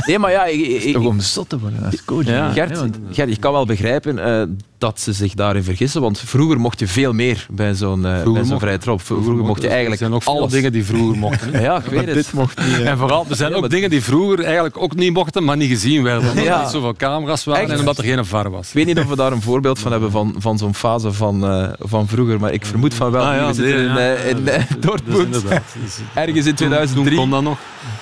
[0.06, 2.25] Nee, maar ja, ik, ik- ik- toch om zot te worden als coach.
[2.25, 2.51] Ja.
[2.51, 4.44] Gert, Nee, want- Gert, je kan wel begrijpen eh,
[4.77, 8.44] dat ze zich daarin vergissen, want vroeger mocht je veel meer bij zo'n eh, bij
[8.44, 9.01] zo'n vrije trap.
[9.01, 10.51] Vroeger, mocht je eigenlijk Er zijn ook veel alles.
[10.51, 11.51] dingen die vroeger mochten.
[11.68, 12.13] Ja, ik weet het.
[12.13, 12.80] dit mocht niet.
[12.86, 15.58] En vooral, er zijn Ja, ook maar- dingen die vroeger eigenlijk ook niet mochten, maar
[15.58, 16.30] niet gezien werden.
[16.30, 16.56] Omdat Ja.
[16.58, 17.72] er niet zoveel camera's waren Echt?
[17.72, 18.68] en omdat er geen VAR was.
[18.68, 21.46] Ik weet niet of we daar een voorbeeld van hebben van, van zo'n fase van,
[21.48, 23.25] eh, van vroeger, maar ik vermoed van wel.
[23.25, 23.98] Ah, ja, we zitten in, ja.
[23.98, 25.63] eh, in eh, Dat is Dortmund, inderdaad.
[25.84, 27.15] Dus ergens in Toen 2003.
[27.17, 27.58] kon dat nog.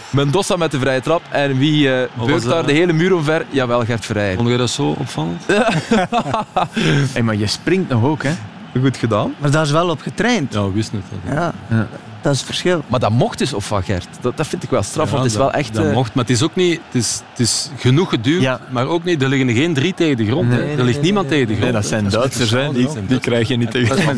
[0.09, 1.21] Mendoza met de vrije trap.
[1.29, 2.51] En wie eh beukt dat?
[2.51, 3.45] daar de hele muur omver?
[3.49, 4.35] Jawel, Gert Verrijen.
[4.37, 5.41] Vond je dat zo opvallend?
[7.13, 8.31] Hey, maar je springt nog ook, hè?
[8.81, 9.33] Goed gedaan.
[9.37, 10.53] Maar daar is wel op getraind.
[10.53, 11.33] Ja, we wisten het.
[11.35, 11.87] Ja, Ja.
[12.25, 12.83] Dat is het verschil.
[12.87, 14.07] Maar dat mocht dus of van Gert.
[14.21, 15.73] Dat, dat vind ik wel straf, Ja, want het is dat- wel echt...
[15.73, 16.79] Dat eh, mocht, maar het is ook niet...
[16.85, 18.59] Het is, het is genoeg geduwd, Ja.
[18.71, 19.21] maar ook niet...
[19.21, 20.49] Er liggen geen drie tegen de grond.
[20.51, 20.57] hè.
[20.57, 21.83] Nee, nee, er ligt nee, niemand nee, tegen de Nee, grond.
[21.83, 22.71] dat zijn Duitsers, hè?
[22.73, 24.17] de Die, krijg je niet tegen.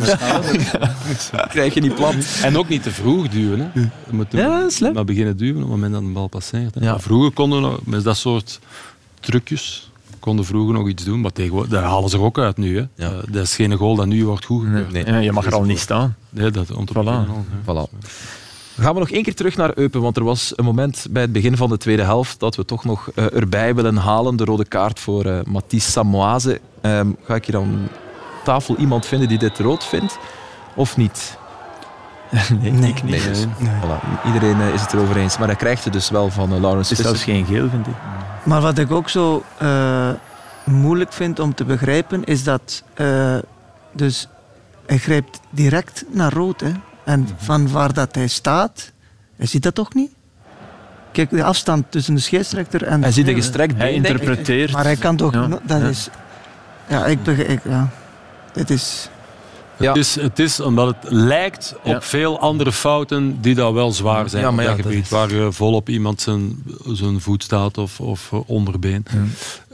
[1.48, 2.14] krijg je niet plat.
[2.42, 3.60] En ook niet te vroeg duwen.
[3.60, 3.80] Hè.
[3.80, 4.92] Je moet Ja, dat is slim.
[4.92, 6.74] maar beginnen duwen op het moment dat de bal passeert.
[6.74, 6.98] Hè.
[7.00, 8.60] Vroeger konden we nog, met dat soort
[9.20, 11.20] trucjes konden vroeger nog iets doen.
[11.20, 12.76] Maar tegenwoordig, daar halen ze er ook uit nu.
[12.76, 12.84] Hè.
[12.94, 13.10] Ja.
[13.10, 14.92] Eh, dat is geen goal dat nu wordt goedgekeurd.
[14.92, 15.06] Nee.
[15.06, 16.16] Ja, je mag er al niet staan.
[16.30, 17.30] Nee, dat om te Voilà.
[17.62, 17.98] Voilà.
[18.80, 21.32] Gaan we nog één keer terug naar Eupen, want er was een moment bij het
[21.32, 24.36] begin van de tweede helft dat we toch nog eh, erbij willen halen.
[24.36, 26.60] De rode kaart voor eh Mathies Samoise.
[26.80, 27.88] Ehm, ga ik hier aan
[28.44, 30.18] tafel iemand vinden die dit rood vindt?
[30.74, 31.36] Of niet?
[32.60, 32.90] Nee, Nee.
[32.90, 33.10] ik niet.
[33.12, 34.24] Nee, dus, voilà.
[34.26, 35.38] Iedereen is het erover eens.
[35.38, 37.86] Maar hij krijgt het dus wel van uh, Laurens Het is zelfs geen geel, vind
[37.86, 37.92] ik.
[38.42, 40.10] Maar wat ik ook zo eh,
[40.64, 43.36] moeilijk vind om te begrijpen, is dat eh,
[43.92, 44.28] dus
[44.86, 46.60] hij grijpt direct naar rood.
[46.60, 46.72] Hè?
[47.04, 48.92] En van waar dat hij staat,
[49.36, 50.10] hij ziet dat toch niet?
[51.12, 53.02] Kijk, de afstand tussen de scheidsrechter en...
[53.02, 54.72] Hij ziet een gestrekt Hij interpreteert.
[54.72, 55.32] Maar hij kan toch...
[55.32, 55.46] Ja.
[55.48, 55.86] Dat Ja.
[55.88, 56.08] is...
[56.88, 57.64] Ja, ik begrijp...
[57.64, 57.88] Ja.
[58.52, 59.08] Dit is...
[59.78, 59.88] Ja.
[59.88, 62.00] Het, is, het is omdat het lijkt op Ja.
[62.02, 65.04] veel andere fouten die daar wel zwaar zijn Ja, maar op ja, dat dat gebied.
[65.04, 69.04] is- Waar je volop iemand zijn, zijn voet staat of, of eh, onderbeen.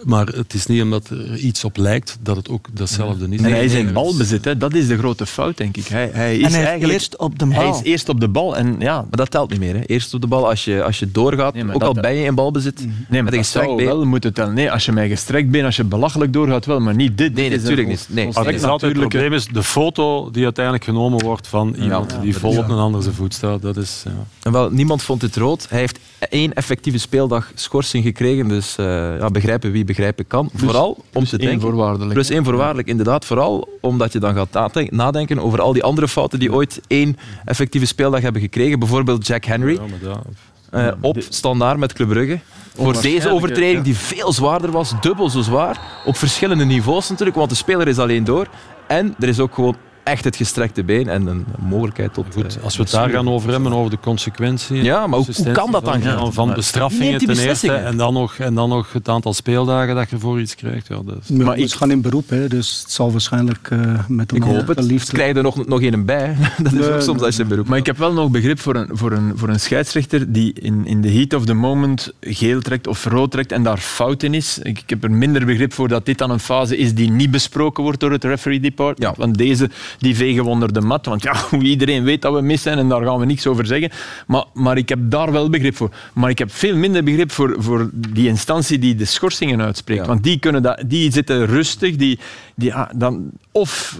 [0.04, 3.38] Maar het is niet omdat er iets op lijkt dat het ook datzelfde is.
[3.38, 4.56] En hij is nee, in nee, balbezit, hè.
[4.56, 5.86] dat is de grote fout, denk ik.
[5.86, 7.74] Hij, hij is en hij is eigenlijk eerst op de hij bal.
[7.74, 8.56] is eerst op de bal.
[8.56, 9.74] En ja, Maar dat telt niet meer.
[9.74, 9.84] Hè.
[9.86, 12.34] Eerst op de bal, als je, als je doorgaat, Nee, ook al ben je in
[12.34, 13.86] balbezit, nee, met maar dat zou been.
[13.86, 14.54] wel moeten tellen.
[14.54, 17.34] Nee, als je mij gestrekt bent, als je belachelijk doorgaat, wel, maar niet dit.
[17.34, 18.06] Nee, Dit is natuurlijk niet.
[18.10, 18.26] Nee.
[18.26, 22.68] het, altijd probleem is de foto die uiteindelijk genomen wordt van iemand die vol op
[22.68, 23.62] een ander zijn voet staat.
[23.62, 24.26] Dat is, ja.
[24.42, 25.66] En wel, niemand vond het rood.
[25.68, 28.48] Hij heeft één effectieve speeldag schorsing gekregen.
[28.48, 28.86] Dus eh,
[29.18, 30.50] ja, begrijpen wie begrijpen kan.
[30.54, 31.60] vooral om te één denken.
[31.60, 32.12] voorwaardelijk.
[32.12, 33.24] Plus één voorwaardelijk, inderdaad.
[33.24, 37.86] Vooral omdat je dan gaat nadenken- over al die andere fouten die ooit één effectieve
[37.86, 38.78] speeldag hebben gekregen.
[38.78, 40.22] Bijvoorbeeld Jack Henry Ja,
[40.70, 42.40] eh, op standaard met Club Brugge.
[42.74, 43.82] Voor deze overtreding ja.
[43.82, 45.80] die veel zwaarder was, dubbel zo zwaar.
[46.04, 48.48] Op verschillende niveaus natuurlijk, want de speler is alleen door.
[48.86, 52.26] En er is ook gewoon echt het gestrekte been en een mogelijkheid tot...
[52.34, 54.82] Goed, eh, als we het daar gaan over hebben, over de consequenties.
[54.82, 56.34] Ja, maar hoe- hoe kan dat dan, Van, Gert?
[56.34, 60.10] van Maar bestraffingen ten eerste en dan, nog, en dan nog het aantal speeldagen dat
[60.10, 60.88] je voor iets krijgt.
[60.88, 61.28] Ja, is...
[61.28, 64.66] Maar Maar ik gaan in beroep, hè, dus het zal waarschijnlijk eh, met Ik hoop
[64.66, 64.80] het.
[64.82, 65.12] liefde.
[65.12, 66.36] Krijg je er nog, nog een bij?
[66.62, 68.60] Dat is Nee, ook soms als je een beroep Maar ik heb wel nog begrip
[68.60, 72.12] voor een, voor een, voor een scheidsrechter die in, in de heat of the moment
[72.20, 74.58] geel trekt of rood trekt en daar fout in is.
[74.62, 77.30] Ik, ik heb er minder begrip voor dat dit dan een fase is die niet
[77.30, 79.16] besproken wordt door het referee department.
[79.16, 79.22] Ja.
[79.24, 81.06] Want deze die vegen we onder de mat.
[81.06, 83.90] Want ja, iedereen weet dat we mis zijn en daar gaan we niks over zeggen.
[84.26, 85.90] Maar, maar ik heb daar wel begrip voor.
[86.12, 90.00] Maar ik heb veel minder begrip voor, voor die instantie die de schorsingen uitspreekt.
[90.00, 90.06] Ja.
[90.06, 91.96] Want die, kunnen dat, die zitten rustig.
[91.96, 92.18] Die,
[92.54, 93.98] die, ah, dan, of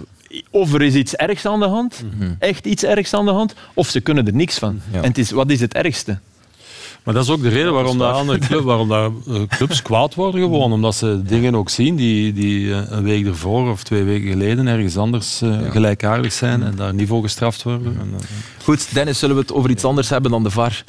[0.49, 2.03] of er is iets ergs aan de hand,
[2.39, 4.81] echt iets ergs aan de hand, of ze kunnen er niks van.
[4.91, 5.01] Ja.
[5.01, 6.19] En het is, wat is het ergste?
[7.05, 10.15] Maar dat is ook de reden waarom, dat andere club, waarom dat, eh, clubs kwaad
[10.15, 10.71] worden gewoon.
[10.71, 14.67] Omdat ze dingen ook zien die, die eh, een week ervoor of twee weken geleden
[14.67, 17.97] ergens anders eh, gelijkaardig zijn en daar niet voor gestraft worden.
[17.99, 18.13] En,
[18.63, 20.83] Goed, Dennis, zullen we het over iets anders hebben dan de VAR?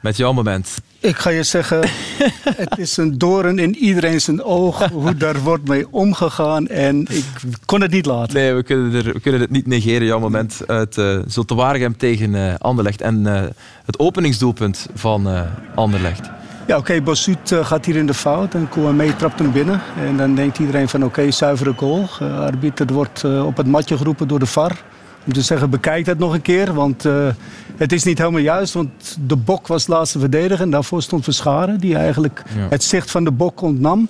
[0.00, 0.80] Met jouw moment.
[1.02, 1.80] Ik ga je zeggen,
[2.62, 6.66] het is een doorn in iedereen zijn oog hoe daar wordt mee omgegaan.
[6.66, 7.24] En ik
[7.64, 8.34] kon het niet laten.
[8.34, 11.96] Nee, we kunnen, er, we kunnen het niet negeren, jouw moment uit uh, Zulte Waregem
[11.96, 13.00] tegen uh, Anderlecht.
[13.00, 13.42] En uh,
[13.84, 15.40] het openingsdoelpunt van uh,
[15.74, 16.30] Anderlecht.
[16.66, 19.80] Ja, oké, okay, Bossuut uh, gaat hier in de fout en Kouamé trapt hem binnen.
[19.96, 22.08] En dan denkt iedereen van oké, okay, zuivere goal.
[22.22, 24.82] Uh, arbiter wordt uh, op het matje geroepen door de VAR.
[25.26, 27.28] Om te zeggen, bekijk het nog een keer, want uh,
[27.76, 28.74] het is niet helemaal juist.
[28.74, 32.66] Want de bok was laatste verdediger en daarvoor stond Verscharen, die eigenlijk ja.
[32.68, 34.08] het zicht van de bok ontnam.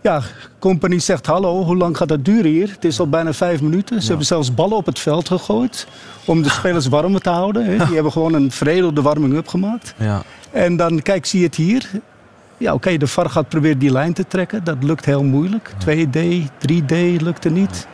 [0.00, 0.22] Ja,
[0.58, 2.70] Company zegt hallo, hoe lang gaat dat duren hier?
[2.70, 4.02] Het is al bijna vijf minuten.
[4.02, 5.86] Ze hebben zelfs ballen op het veld gegooid
[6.24, 7.64] om de spelers warm te houden.
[7.64, 9.94] Die hebben gewoon een veredelde warming-up gemaakt.
[9.96, 10.22] Ja.
[10.50, 11.90] En dan, kijk, zie je het hier.
[12.56, 14.64] Ja, oké, de VAR gaat proberen die lijn te trekken.
[14.64, 15.70] Dat lukt heel moeilijk.
[15.86, 16.18] 2D,
[16.68, 17.86] 3D lukte niet.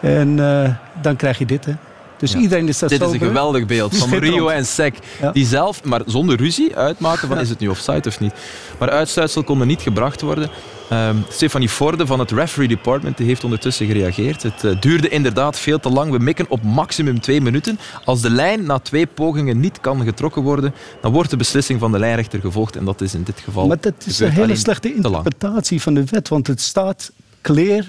[0.00, 0.70] En eh,
[1.02, 1.72] dan krijg je dit, hè.
[2.18, 2.38] Dus Ja.
[2.38, 4.14] iedereen is dat Dit is een geweldig beeld van.
[4.18, 4.98] Rio en Sek.
[5.20, 5.32] Ja.
[5.32, 8.32] Die zelf, maar zonder ruzie, uitmaken van is het nu offside of niet.
[8.78, 10.50] Maar uitsluitsel kon er niet gebracht worden.
[10.90, 14.42] Ehm Stefanie Forde van het referee department die heeft ondertussen gereageerd.
[14.42, 16.10] Het eh, duurde inderdaad veel te lang.
[16.10, 17.78] We mikken op maximum twee minuten.
[18.04, 21.92] Als de lijn na twee pogingen niet kan getrokken worden, dan wordt de beslissing van
[21.92, 22.76] de lijnrechter gevolgd.
[22.76, 26.04] En dat is in dit geval Maar dat is een hele slechte interpretatie van de
[26.04, 26.28] wet.
[26.28, 27.84] Want het staat clear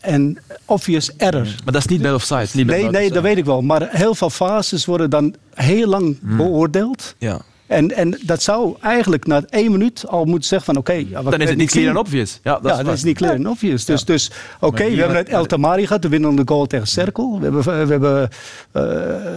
[0.00, 1.44] en obvious error.
[1.64, 2.64] Maar dat is niet bij offside.
[2.64, 3.62] Nee, nee, dat weet ik wel.
[3.62, 6.36] Maar heel veel fases worden dan heel lang Hmm.
[6.36, 7.14] beoordeeld.
[7.18, 7.40] Ja.
[7.66, 10.92] En, en dat zou eigenlijk na één minuut al moeten zeggen van oké...
[10.92, 12.40] ja, Dan is het niet clear en obvious.
[12.42, 13.84] Ja, dat ja, is dat is niet clear en obvious.
[13.84, 17.38] Dus, dus oké, we hebben het El Tamari gehad, de winnende goal tegen Cerkel.
[17.38, 18.28] We hebben, we hebben
[18.72, 18.82] eh,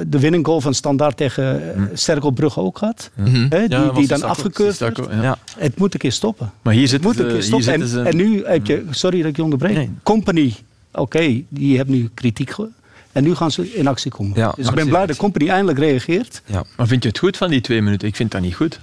[0.08, 3.10] de winning goal van Standaard tegen uh, Cerkelbrugge ook gehad.
[3.16, 3.54] Hè, die Hm.
[3.54, 4.80] Ja, die was dan afgekeurd.
[5.58, 6.52] Het moet een keer stoppen.
[6.62, 8.06] Maar hier Het zitten moet een keer stoppen.
[8.06, 9.90] En, nu heb je, sorry dat ik je onderbreek, Nee.
[10.04, 10.54] Company,
[10.92, 12.68] oké, die hebben nu kritiek ge-
[13.12, 14.38] En nu gaan ze in actie komen.
[14.38, 15.22] Ja, dus ik ben blij dat actie.
[15.24, 16.42] Company eindelijk reageert.
[16.46, 16.64] Ja.
[16.78, 18.08] Maar vind je het goed van die twee minuten?
[18.08, 18.80] Ik vind dat niet goed.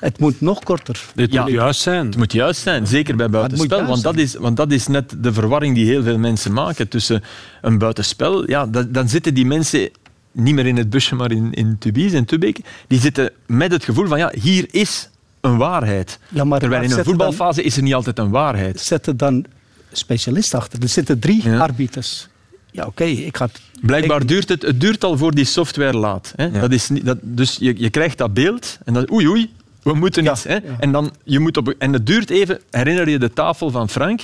[0.00, 1.04] Het moet nog korter.
[1.14, 1.42] Ja.
[1.42, 2.06] moet juist zijn.
[2.06, 3.84] Het moet juist zijn, zeker bij buitenspel.
[3.86, 7.22] Want dat, is, want dat is net de verwarring die heel veel mensen maken tussen
[7.62, 8.50] een buitenspel.
[8.50, 9.88] Ja, dat, dan zitten die mensen
[10.32, 12.60] niet meer in het busje, maar in, in Tubize en Tubeke.
[12.86, 15.08] Die zitten met het gevoel van, ja, hier is
[15.40, 16.18] een waarheid.
[16.28, 18.80] Ja, maar Terwijl in een dan- voetbalfase is er niet altijd een waarheid.
[18.80, 19.44] Zet er dan
[19.92, 20.82] specialist achter.
[20.82, 21.58] Er zitten drie Ja.
[21.58, 22.28] arbiters.
[22.72, 23.48] Ja, oké, ik ga...
[23.80, 26.32] Blijkbaar ik- duurt het, het duurt al voor die software laat.
[26.36, 26.44] Hè?
[26.44, 26.60] Ja.
[26.60, 29.50] Dat is niet, dat, dus je, je krijgt dat beeld en dan oei oei,
[29.82, 30.44] we moeten Ja, iets.
[30.44, 30.54] Hè?
[30.54, 30.60] ja.
[30.78, 34.20] En, dan, je moet op, en het duurt even, herinner je de tafel van Frank?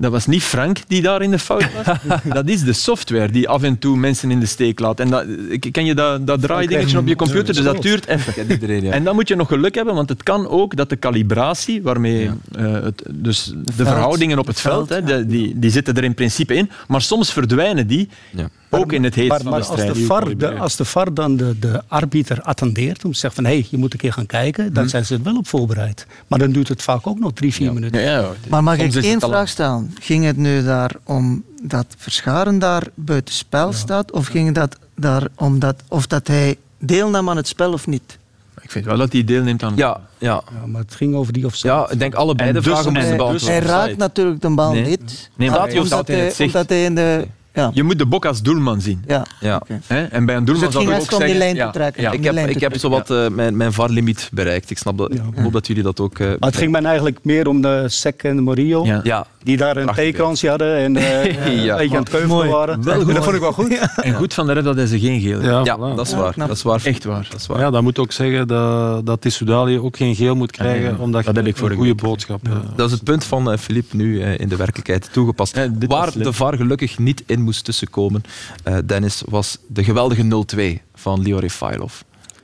[0.00, 1.96] Dat was niet Frank die daar in de fout was.
[2.38, 5.00] dat is de software die af en toe mensen in de steek laat.
[5.00, 5.24] En dat,
[5.72, 7.54] ken je dat, dat draaidingetje op je computer?
[7.54, 8.32] Dus dat duurt even.
[8.32, 8.92] Kent iedereen, ja.
[8.92, 12.30] En dan moet je nog geluk hebben, want het kan ook dat de calibratie, waarmee
[12.56, 16.54] eh, het, dus de verhoudingen op het veld, hè, die, die zitten er in principe
[16.54, 18.48] in, maar soms verdwijnen die Ja.
[18.70, 20.06] Ook in het heet Maar, van maar de als, de strijd.
[20.06, 23.58] VAR, de, als de VAR dan de, de arbiter attendeert om te zeggen van hé,
[23.58, 24.72] hey, je moet een keer gaan kijken, Hm.
[24.72, 26.06] dan zijn ze er wel op voorbereid.
[26.26, 28.00] Maar dan duurt het vaak ook nog drie, vier minuten.
[28.00, 29.94] Ja, ja, Maar mag soms ik één vraag stellen?
[30.00, 34.12] Ging het nu daar om dat Verscharen daar buiten spel staat?
[34.12, 38.18] Of ging dat daar om dat, of dat hij deelnam aan het spel of niet?
[38.62, 39.72] Ik vind wel dat hij deelneemt aan...
[39.76, 40.42] Ja, ja.
[40.60, 42.94] Ja, maar het ging over die of ja, ik denk allebei En de dus- vragen
[42.94, 43.46] dus- beantwoorden.
[43.46, 43.72] Hij offside.
[43.72, 44.84] raakt natuurlijk de bal Nee.
[44.84, 45.30] niet.
[45.36, 46.54] Nee, maar heeft omdat, altijd hij, het zicht.
[46.54, 47.26] omdat hij in de...
[47.54, 49.02] Ja, Je moet de bok als doelman zien.
[49.06, 49.26] ja.
[49.40, 49.62] Ja.
[49.86, 50.04] Hè?
[50.04, 51.54] En bij een Dus doelman het zou ik ook om die zeggen...
[51.54, 52.02] lijn te trekken.
[52.02, 52.10] ja.
[52.12, 54.70] Ik heb, ik heb zowat eh, mijn, mijn VAR-limiet bereikt.
[54.70, 55.14] Ik snap dat.
[55.14, 56.18] Ik hoop dat jullie dat ook...
[56.18, 58.86] eh, Maar het ging mij eigenlijk meer om de Sek en de Morillo.
[59.02, 59.26] Ja.
[59.40, 61.24] Ja, Die daar een theekransje hadden en eh
[61.64, 61.72] Ja.
[61.72, 62.84] een beetje aan het keuvelen waren.
[62.84, 63.14] Wel goed.
[63.14, 63.78] dat vond ik wel goed.
[63.96, 65.50] En goed van de ref dat hij ze geen geel heeft.
[65.52, 65.96] Ja, ja voilà.
[65.96, 66.34] dat is Ja, waar.
[66.36, 66.80] Dat is waar.
[66.84, 67.26] Echt waar.
[67.30, 67.60] Dat is waar.
[67.60, 71.24] Ja, dat moet ook zeggen dat, dat Tissoudali ook geen geel moet krijgen, Ja, omdat
[71.24, 73.52] dat je heb ik een vorige goede week boodschap eh, Dat is het punt van
[73.52, 75.56] eh, Philippe nu eh, in de werkelijkheid toegepast.
[75.56, 78.22] Ja, Waar de VAR gelukkig niet in moest tussenkomen,
[78.64, 81.92] eh, Dennis, was de geweldige 0-2 van Leo Refailov.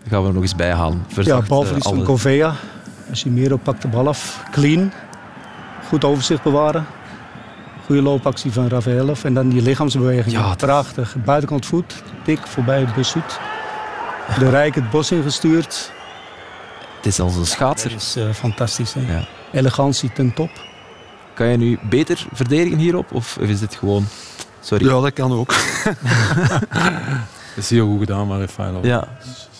[0.02, 0.98] Dat gaan we er nog eens bijhalen.
[1.08, 4.42] Ja, Verzacht, balverlies eh, van meer op pakt de bal af.
[4.50, 4.92] Clean.
[5.88, 6.86] Goed overzicht bewaren.
[7.86, 9.24] Goede loopactie van Rafaelov.
[9.24, 10.34] En dan die lichaamsbeweging.
[10.34, 11.16] Ja, Prachtig.
[11.24, 12.02] Buitenkant voet.
[12.24, 13.38] Dik voorbij Bessoet.
[14.38, 15.92] De Rijk het bos ingestuurd.
[16.96, 17.92] Het is als een Dat schaatser.
[17.92, 18.94] is eh, fantastisch.
[18.94, 19.12] Hè?
[19.14, 19.24] Ja.
[19.52, 20.50] Elegantie ten top.
[21.34, 23.12] Kan je nu beter verdedigen hierop?
[23.12, 24.06] Of is dit gewoon...
[24.60, 24.86] Sorry.
[24.86, 25.48] Ja, dat kan ook.
[27.54, 28.48] dat is heel goed gedaan, maar.
[28.82, 29.08] Ja.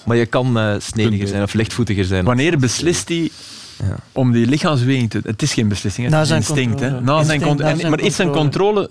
[0.05, 2.25] Maar je kan eh snediger zijn of lichtvoetiger zijn.
[2.25, 3.31] Wanneer beslist hij
[3.79, 3.97] Ja.
[4.13, 5.21] om die lichaamsbeweging te...
[5.25, 6.81] Het is geen beslissing, het is zijn instinct.
[6.81, 6.87] Hè?
[6.91, 7.05] controle.
[7.05, 8.73] Na zijn Instinct, con- na en- zijn maar is zijn controle.
[8.75, 8.91] controle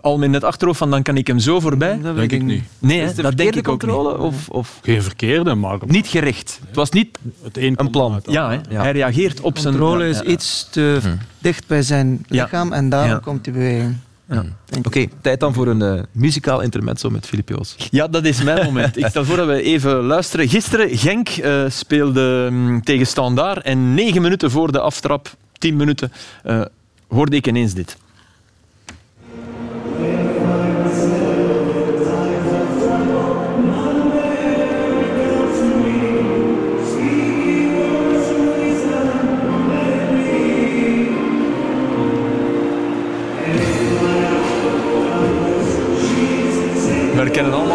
[0.00, 2.00] al in het achterhoofd van dan kan ik hem zo voorbij?
[2.02, 2.62] Dat Denk ik niet.
[2.78, 3.90] Nee, hè, dat denk ik ook niet.
[3.90, 4.18] controle?
[4.18, 6.60] Of, of Geen verkeerde, maar niet gericht?
[6.66, 8.22] Het was niet het een, een plan.
[8.26, 8.58] Ja, hè?
[8.70, 8.82] Ja.
[8.82, 9.74] hij reageert op zijn...
[9.78, 10.24] Controle is ja.
[10.24, 10.98] iets te
[11.38, 12.42] dicht bij zijn Ja.
[12.42, 13.18] lichaam en daarom Ja.
[13.18, 13.96] komt die beweging.
[14.28, 14.44] Ja.
[14.86, 17.74] Oké, tijd dan voor een eh, muzikaal intermezzo met Filip Joos.
[17.90, 18.96] Ja, dat is mijn moment.
[18.96, 20.48] Ik stel voor dat we even luisteren.
[20.48, 26.12] Gisteren, Genk eh, speelde mm, tegen Standaard en negen minuten voor de aftrap, tien minuten,
[26.42, 26.62] eh,
[27.08, 27.96] hoorde ik ineens dit.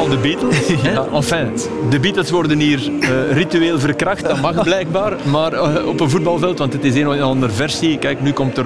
[0.10, 0.68] De Beatles.
[0.88, 1.16] hè?
[1.16, 1.52] Enfin,
[1.90, 5.14] de Beatles worden hier eh, ritueel verkracht, dat mag blijkbaar.
[5.32, 7.98] Maar eh, op een voetbalveld, want het is een of andere versie.
[7.98, 8.66] Kijk, nu komt er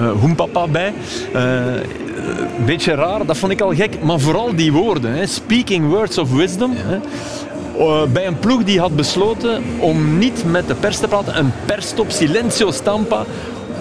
[0.00, 0.92] uh, Hoempapa bij.
[1.32, 4.02] Een beetje raar, dat vond ik al gek.
[4.02, 5.26] Maar vooral die woorden, hè.
[5.26, 6.72] speaking words of wisdom.
[6.74, 6.98] Hè.
[8.08, 12.10] bij een ploeg die had besloten om niet met de pers te praten, een persstop,
[12.10, 13.24] silencio stampa,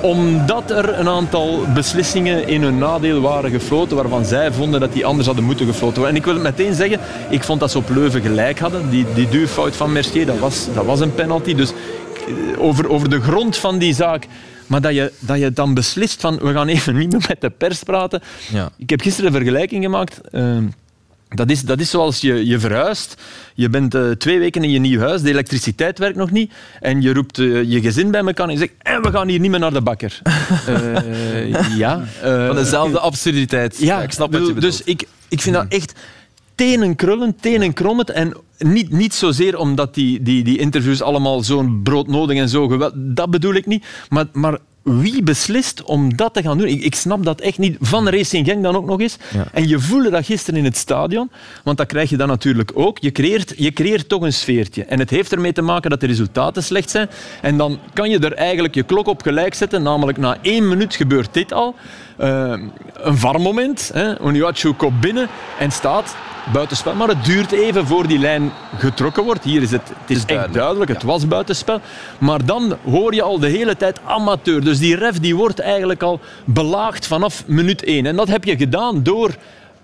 [0.02, 5.06] omdat er een aantal beslissingen in hun nadeel waren gefloten, waarvan zij vonden dat die
[5.06, 6.12] anders hadden moeten gefloten worden.
[6.12, 8.90] En ik wil het meteen zeggen, ik vond dat ze op Leuven gelijk hadden.
[8.90, 11.56] Die, die duurfout van Mercier, dat was, dat was een penalty.
[11.56, 14.28] Dus eh, over, over de grond van die zaak
[14.68, 17.50] maar dat je, dat je dan beslist van we gaan even niet meer met de
[17.50, 18.22] pers praten.
[18.52, 18.70] Ja.
[18.78, 20.22] Ik heb gisteren een vergelijking gemaakt.
[20.32, 20.58] Uh,
[21.30, 23.22] dat is, dat is zoals je, je verhuist.
[23.54, 26.54] Je bent uh, twee weken in je nieuw huis, de elektriciteit werkt nog niet.
[26.80, 29.40] En je roept uh, je gezin bij elkaar en je zegt: en we gaan hier
[29.40, 30.22] niet meer naar de bakker.
[30.70, 32.04] uh, ja.
[32.22, 33.78] Van dezelfde absurditeit.
[33.78, 34.62] Ja, ik snap het.
[34.62, 35.94] Dus ik, ik vind dat echt
[36.56, 38.10] tenen krullen, tenen krommet.
[38.10, 42.94] En niet, niet zozeer omdat die, die, die interviews allemaal zo'n broodnodig en zo geweld...
[42.96, 43.86] Dat bedoel ik niet.
[44.10, 46.68] Maar, maar wie beslist om dat te gaan doen?
[46.68, 47.78] Ik, ik, snap dat echt niet.
[47.80, 49.18] Van Racing Genk dan ook nog eens.
[49.54, 51.32] En je voelde dat gisteren in het stadion,
[51.64, 53.00] want dat krijg je dan natuurlijk ook.
[53.00, 54.86] Je creëert, je creëert toch een sfeertje.
[54.86, 57.10] En het heeft ermee te maken dat de resultaten slecht zijn.
[57.42, 60.96] En dan kan je er eigenlijk je klok op gelijk zetten, namelijk na één minuut
[60.96, 61.76] gebeurt dit al.
[62.20, 62.54] Uh,
[62.94, 63.92] een varmoment.
[64.20, 65.28] Onuachu komt binnen
[65.60, 66.16] en staat
[66.54, 66.96] buitenspel.
[66.96, 69.44] Maar het duurt even voor die lijn getrokken wordt.
[69.44, 71.80] Hier is het, het is echt duidelijk, het was buitenspel.
[72.18, 74.64] Maar dan hoor je al de hele tijd amateur.
[74.64, 78.06] Dus die ref die wordt eigenlijk al belaagd vanaf minuut 1.
[78.06, 79.36] En dat heb je gedaan door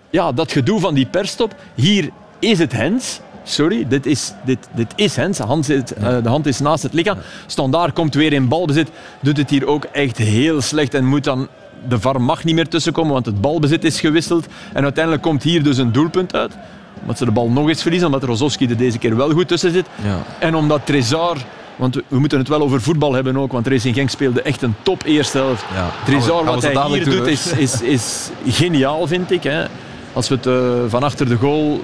[0.09, 1.55] ja, dat gedoe van die perstop.
[1.75, 3.19] Hier is het Hens.
[3.43, 5.37] Sorry, dit is, dit, dit is Hens.
[5.37, 7.17] De hand, zit, uh, de hand is naast het lichaam.
[7.47, 8.89] Standaard komt weer in balbezit.
[9.19, 11.47] Doet het hier ook echt heel slecht en moet dan
[11.87, 14.47] de VAR mag niet meer tussenkomen, want het balbezit is gewisseld.
[14.73, 16.57] En uiteindelijk komt hier dus een doelpunt uit.
[17.01, 19.71] Omdat ze de bal nog eens verliezen, omdat Rozovski er deze keer wel goed tussen
[19.71, 19.85] zit.
[20.03, 20.17] Ja.
[20.39, 21.37] En omdat Trezor
[21.75, 24.75] want we moeten het wel over voetbal hebben ook, want Racing Genk speelde echt een
[24.81, 25.65] top eerste helft.
[25.73, 29.43] Ja, Trezor, wat hij hier doet, is, is, is geniaal, vind ik.
[29.43, 29.65] Hè.
[30.13, 31.81] Als we het uh, van achter de goal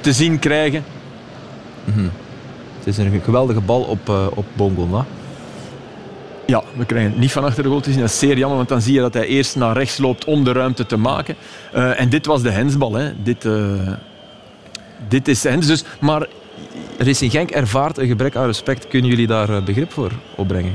[0.00, 0.84] te zien krijgen.
[1.84, 2.10] Mm -hmm.
[2.78, 5.04] Het is een geweldige bal op, uh, op Bongon.
[6.46, 8.00] Ja, we krijgen het niet van achter de goal te zien.
[8.00, 10.44] Dat is zeer jammer, want dan zie je dat hij eerst naar rechts loopt om
[10.44, 11.36] de ruimte te maken.
[11.74, 12.94] Uh, en dit was de hensbal.
[12.94, 13.22] Hè.
[13.22, 13.92] Dit, uh,
[15.08, 15.66] dit is hens.
[15.66, 16.26] Dus, maar
[16.98, 18.88] Racing Genk ervaart een gebrek aan respect.
[18.88, 20.72] Kunnen jullie daar eh, begrip voor opbrengen?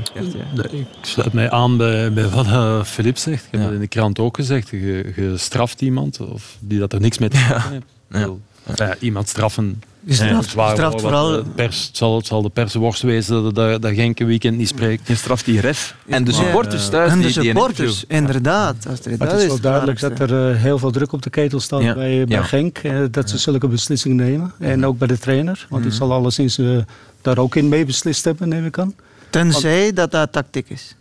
[0.70, 3.44] ik sluit mij aan bij, bij wat uh, Filip zegt.
[3.44, 3.66] Ik heb ja.
[3.66, 4.68] het in de krant ook gezegd.
[4.68, 7.84] Je, je straft iemand of die dat er niks mee te maken heeft.
[8.08, 8.36] Ja.
[8.76, 8.96] Ja.
[8.98, 11.30] iemand straffen ja, straft vooral...
[11.30, 14.56] De pers, het, zal, het zal de persworst wezen dat, dat, dat Genk een weekend
[14.56, 15.08] niet spreekt.
[15.08, 15.94] Je straft die ref.
[16.06, 17.10] En de supporters thuis.
[17.10, 18.86] En de supporters, inderdaad.
[18.88, 21.60] Als er, het is wel duidelijk dat er uh, heel veel druk op de ketel
[21.60, 21.94] staat ja.
[21.94, 22.82] bij, bij Genk.
[22.82, 24.52] Uh, dat ze zulke beslissingen nemen.
[24.58, 25.66] En ook bij de trainer.
[25.68, 26.78] Want die zal alleszins uh,
[27.22, 28.94] daar ook in mee beslist hebben, neem ik aan.
[29.30, 30.94] Tenzij want, dat dat tactiek is.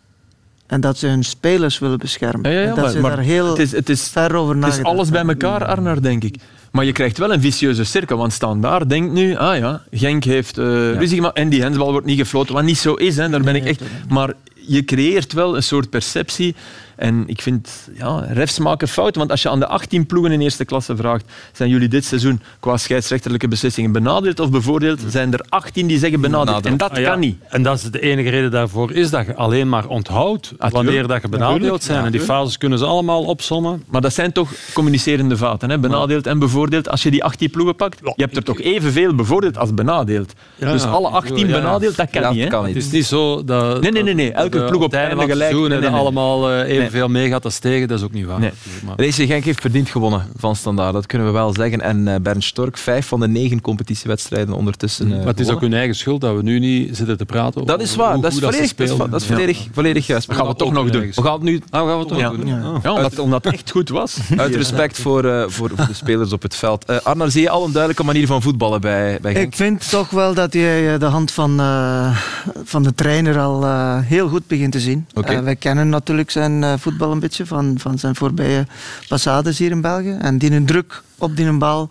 [0.70, 2.52] En dat ze hun spelers willen beschermen.
[2.52, 4.56] Ja, ja, dat maar, ze daar heel het is, het is, ver over.
[4.56, 6.36] Het is alles bij elkaar, Arnar, denk ik.
[6.72, 10.58] Maar je krijgt wel een vicieuze cirkel, want Standaard denkt nu, ah ja, Genk heeft
[10.58, 13.42] uh, ruzie gemaakt en die hensbal wordt niet gefloten, wat niet zo is, hè, daar
[13.42, 13.82] ben ik echt...
[14.10, 16.56] Maar je creëert wel een soort perceptie
[17.00, 19.20] en ik vind, ja, refs maken fouten.
[19.20, 22.42] Want als je aan de 18 ploegen in eerste klasse vraagt, zijn jullie dit seizoen
[22.60, 25.00] qua scheidsrechterlijke beslissingen benadeeld of bevoordeeld?
[25.08, 26.66] Zijn er 18 die zeggen benadeeld.
[26.66, 27.10] En dat ah, ja.
[27.10, 27.38] kan niet.
[27.50, 31.08] En dat is de enige reden daarvoor, is dat je alleen maar onthoudt ah, wanneer
[31.08, 32.06] dat je benadeeld zijn.
[32.06, 33.84] en die fases kunnen ze allemaal opsommen.
[33.88, 35.80] Maar dat zijn toch communicerende vaten, hè?
[35.80, 36.90] benadeeld en bevoordeeld.
[36.90, 40.34] Als je die 18 ploegen pakt, je hebt er toch evenveel bevoordeeld als benadeeld.
[40.58, 42.44] dus alle 18 benadeeld, dat kan niet.
[42.44, 42.50] Hè?
[42.50, 42.76] Kan niet.
[42.76, 43.82] Het is niet zo dat...
[43.82, 44.14] Nee, nee, nee.
[44.14, 44.32] nee.
[44.32, 45.54] Elke ploeg op einde gelijk.
[45.54, 45.90] Nee, nee, nee.
[45.90, 46.50] allemaal
[46.90, 47.22] evenveel nee.
[47.22, 48.40] meegaat als tegen, dat is ook niet waar.
[48.40, 48.52] Nee.
[48.86, 48.96] Maar...
[48.98, 51.82] Racing Genk heeft verdiend gewonnen van Standaard, dat kunnen we wel zeggen.
[51.82, 55.62] En uh, Bernd Stork, vijf van de negen competitiewedstrijden ondertussen uh, Maar het is ook
[55.62, 58.40] hun eigen schuld dat we nu niet zitten te praten Dat is waar, dat is
[58.40, 60.28] volledig, dat, is volledig, volledig juist.
[60.28, 61.12] Dat gaan we toch nog doen.
[61.16, 61.62] We gaan het nu...
[61.70, 62.30] Ah, we gaan het toch ja.
[62.30, 62.48] doen.
[62.48, 62.94] Ja.
[62.94, 64.18] Omdat, omdat het echt goed was.
[64.38, 66.90] Uit respect voor, uh, voor, voor de spelers op het veld.
[66.90, 69.46] Uh, Arnar, zie je al een duidelijke manier van voetballen bij, bij Genk?
[69.46, 72.18] Ik vind toch wel dat je de hand van, uh,
[72.64, 73.68] van de trainer al
[74.00, 75.08] heel goed begint te zien.
[75.14, 75.44] Okay.
[75.44, 78.66] wij kennen natuurlijk zijn voetbal een beetje van, van zijn voorbije
[79.08, 80.18] passades hier in België.
[80.22, 81.90] En die een druk op die bal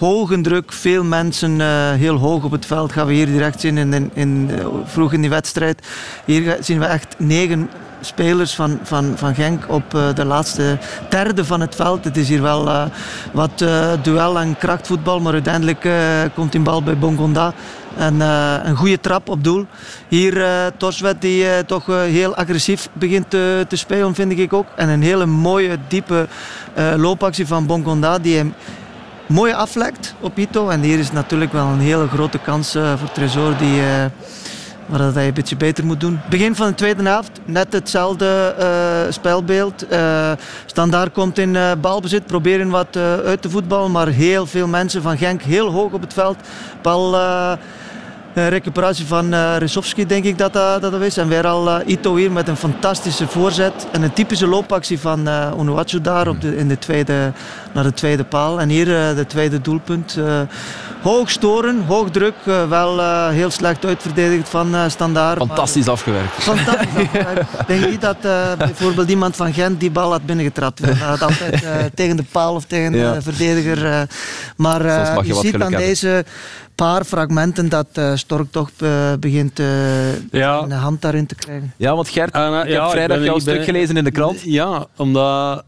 [0.00, 2.92] hoge druk, veel mensen uh, heel hoog op het veld.
[2.92, 4.50] Gaan we hier direct zien in, in, in
[4.84, 5.86] vroeg in die wedstrijd.
[6.24, 11.44] Hier zien we echt negen spelers van, van, van Genk op uh, de laatste derde
[11.44, 12.04] van het veld.
[12.04, 12.88] Het is hier wel
[13.32, 13.64] wat
[14.02, 15.88] duel en krachtvoetbal, maar uiteindelijk
[16.34, 17.54] komt die bal bij Bongonda.
[17.96, 19.66] En een goede trap op doel.
[20.08, 24.66] Hier uh, Torswet die toch heel agressief begint te, te spelen, vind ik ook.
[24.76, 26.26] En een hele mooie, diepe
[26.96, 28.54] loopactie van Bongonda die hem
[29.26, 30.68] mooi aflekt op Ito.
[30.68, 33.82] En hier is natuurlijk wel een hele grote kans voor Tresor die,
[34.90, 36.20] maar dat hij een beetje beter moet doen.
[36.30, 38.66] Begin van de tweede helft, net hetzelfde uh,
[39.12, 39.84] spelbeeld.
[39.92, 40.30] Uh,
[40.66, 45.18] Standaard komt in uh, balbezit, proberen wat uit te voetballen, maar heel veel mensen van
[45.18, 46.36] Genk heel hoog op het veld.
[46.82, 47.16] Bal
[48.34, 49.56] recuperatie van uh,
[50.06, 51.16] denk ik dat dat, dat is.
[51.16, 53.86] En weer al Ito hier met een fantastische voorzet.
[53.92, 57.32] En een typische loopactie van uh, daar op de, in de tweede,
[57.72, 58.60] naar de tweede paal.
[58.60, 60.18] En hier de tweede doelpunt.
[61.02, 62.34] Hoog storen, hoog druk.
[62.68, 65.38] wel heel slecht uitverdedigd van Standaard.
[65.38, 66.32] Fantastisch maar, afgewerkt.
[66.32, 67.40] Fantastisch afgewerkt.
[67.60, 68.20] Ik denk niet dat
[68.58, 70.78] bijvoorbeeld iemand van Gent die bal had binnengetrapt.
[70.78, 73.12] Hij had altijd tegen de paal of tegen ja.
[73.12, 74.08] de verdediger.
[74.56, 76.24] maar je, je ziet aan deze
[76.82, 80.62] paar fragmenten dat uh, Stork toch uh, begint uh, ja.
[80.62, 81.72] een hand daarin te krijgen.
[81.76, 84.40] Ja, want Gert, uh, ik ja, heb vrijdag jouw stuk gelezen in de krant.
[84.40, 85.64] Ja, omdat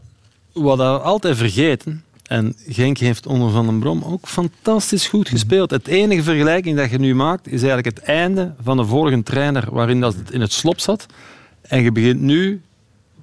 [0.53, 5.71] wat we altijd vergeten, en Genk heeft onder Van den Brom ook fantastisch goed gespeeld.
[5.71, 9.67] Het enige vergelijking dat je nu maakt, is eigenlijk het einde van de vorige trainer,
[9.71, 11.05] waarin dat in het slop zat.
[11.61, 12.61] En je begint nu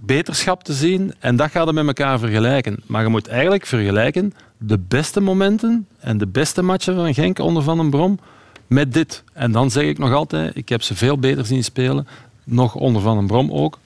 [0.01, 2.83] beterschap te zien en dat gaat je met elkaar vergelijken.
[2.87, 7.63] Maar je moet eigenlijk vergelijken de beste momenten en de beste matchen van Genk onder
[7.63, 8.19] Van den Brom
[8.67, 9.25] met dit.
[9.33, 12.07] En dan zeg ik nog altijd, ik heb ze veel beter zien spelen,
[12.45, 13.79] nog onder Van den Brom ook,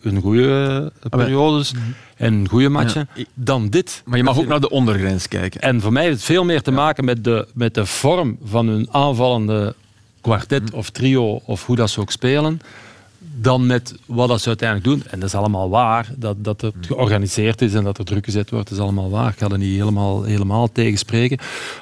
[0.00, 1.82] een goede eh, periodes mhm.
[2.16, 4.02] en goede matchen, dan dit.
[4.04, 5.60] Maar je mag ook naar de ondergrens kijken.
[5.60, 8.66] En voor mij heeft het veel meer te maken met de, met de vorm van
[8.66, 9.74] hun aanvallende
[10.20, 10.76] kwartet mhm.
[10.76, 12.60] of trio of hoe dat ze ook spelen
[13.40, 15.10] dan met wat dat ze uiteindelijk doen.
[15.10, 18.50] En dat is allemaal waar, dat, dat het georganiseerd is en dat er druk gezet
[18.50, 19.32] wordt, dat is allemaal waar.
[19.32, 21.38] Ik ga er niet helemaal, helemaal tegen spreken.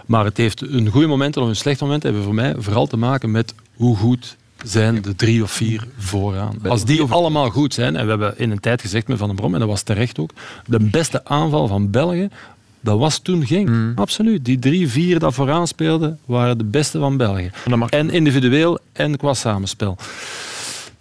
[0.06, 2.96] Maar het heeft een goede moment of een slecht moment hebben voor mij vooral te
[2.96, 6.56] maken met hoe goed zijn de drie of vier vooraan.
[6.68, 9.36] Als die allemaal goed zijn, en we hebben in een tijd gezegd met Van den
[9.36, 10.30] Brom, en dat was terecht ook,
[10.66, 12.28] de beste aanval van België,
[12.80, 13.70] dat was toen geen.
[13.70, 13.92] Mm.
[13.94, 14.44] Absoluut.
[14.44, 17.50] Die drie, vier dat vooraan speelden, waren de beste van België.
[17.88, 19.96] En individueel en qua samenspel.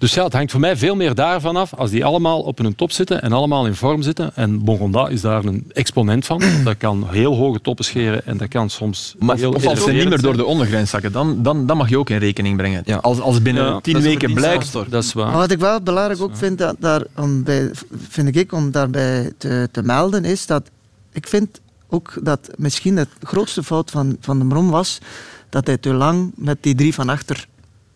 [0.04, 1.74] Dus ja, het hangt voor mij veel meer daarvan af.
[1.74, 4.36] Als die allemaal op een top zitten en allemaal in vorm zitten.
[4.36, 6.42] En Bongonda is daar een exponent van.
[6.64, 9.16] Dat kan heel hoge toppen scheren en dat kan soms.
[9.20, 11.90] Maar heel of als ze niet meer door de ondergrens zakken, dan, dan, dan mag
[11.90, 12.82] je ook in rekening brengen.
[12.86, 12.98] Ja.
[12.98, 14.72] Als, als binnen tien weken blijkt.
[14.72, 15.26] Dat is waar.
[15.26, 17.72] Maar wat ik wel belangrijk ook vind, dat, daar, om bij,
[18.10, 20.70] vind ik om daarbij te, te melden, is dat
[21.12, 25.00] ik vind ook dat misschien het grootste fout van, van de Brom was
[25.50, 27.48] dat hij te lang met die drie van achter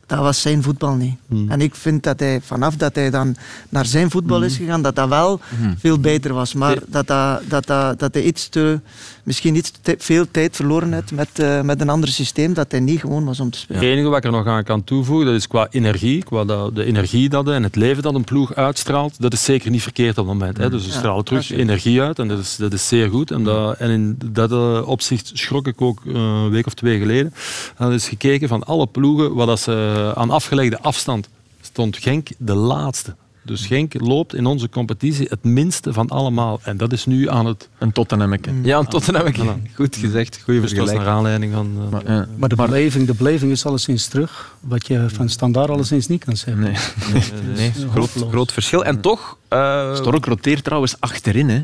[0.07, 1.15] dat was zijn voetbal niet.
[1.27, 1.51] Hmm.
[1.51, 3.35] En ik vind dat hij, vanaf dat hij dan
[3.69, 4.65] naar zijn voetbal is hmm.
[4.65, 5.77] gegaan, dat dat wel hmm.
[5.77, 6.53] veel beter was.
[6.53, 8.79] Maar dat, dat, dat, dat, dat hij iets te,
[9.27, 12.79] misschien iets te veel tijd verloren heeft met, uh, met een ander systeem, dat hij
[12.79, 13.81] niet gewoon was om te spelen.
[13.81, 16.69] Het enige wat ik er nog aan kan toevoegen, dat is qua energie, qua de,
[16.73, 20.17] de energie dat en het leven dat een ploeg uitstraalt, dat is zeker niet verkeerd
[20.17, 20.57] op het moment.
[20.57, 20.69] Hè.
[20.69, 23.31] Dus ze stralen terug energie uit en dat is, dat is zeer goed.
[23.31, 26.99] En, dat, en in dat uh, opzicht schrok ik ook uh, een week of twee
[26.99, 27.33] geleden.
[27.77, 31.29] Dat is gekeken van alle ploegen, wat dat ze aan afgelegde afstand
[31.61, 33.15] stond Genk de laatste.
[33.47, 36.59] Dus Genk loopt in onze competitie het minste van allemaal.
[36.63, 37.69] En dat is nu aan het...
[37.77, 38.51] Een Tottenhammeke.
[38.63, 39.43] Ja, een Tottenhammeke.
[39.73, 40.41] Goed gezegd.
[40.43, 41.05] Goeie dus vergelijking.
[41.05, 41.71] naar aanleiding van...
[41.77, 42.27] Uh, maar, ja.
[42.37, 44.55] maar, de beleving, de beleving is alleszins terug.
[44.59, 46.63] Wat je van standaard alleszins niet kan zeggen.
[46.63, 46.75] Nee,
[47.13, 47.89] nee, nee, nee.
[47.89, 48.85] Groot, groot verschil.
[48.85, 49.37] En toch...
[49.53, 51.63] Uh, Stork roteert trouwens achterin, hè.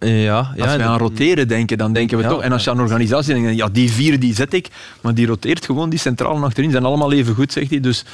[0.00, 2.42] Ja, ja, als we aan roteren denken, dan denken we toch.
[2.42, 4.68] En als je aan een organisatie denkt, ja, die vier die zet ik,
[5.00, 7.80] maar die roteert gewoon, die centrale achterin zijn allemaal even goed, zegt hij.
[7.80, 8.04] Dus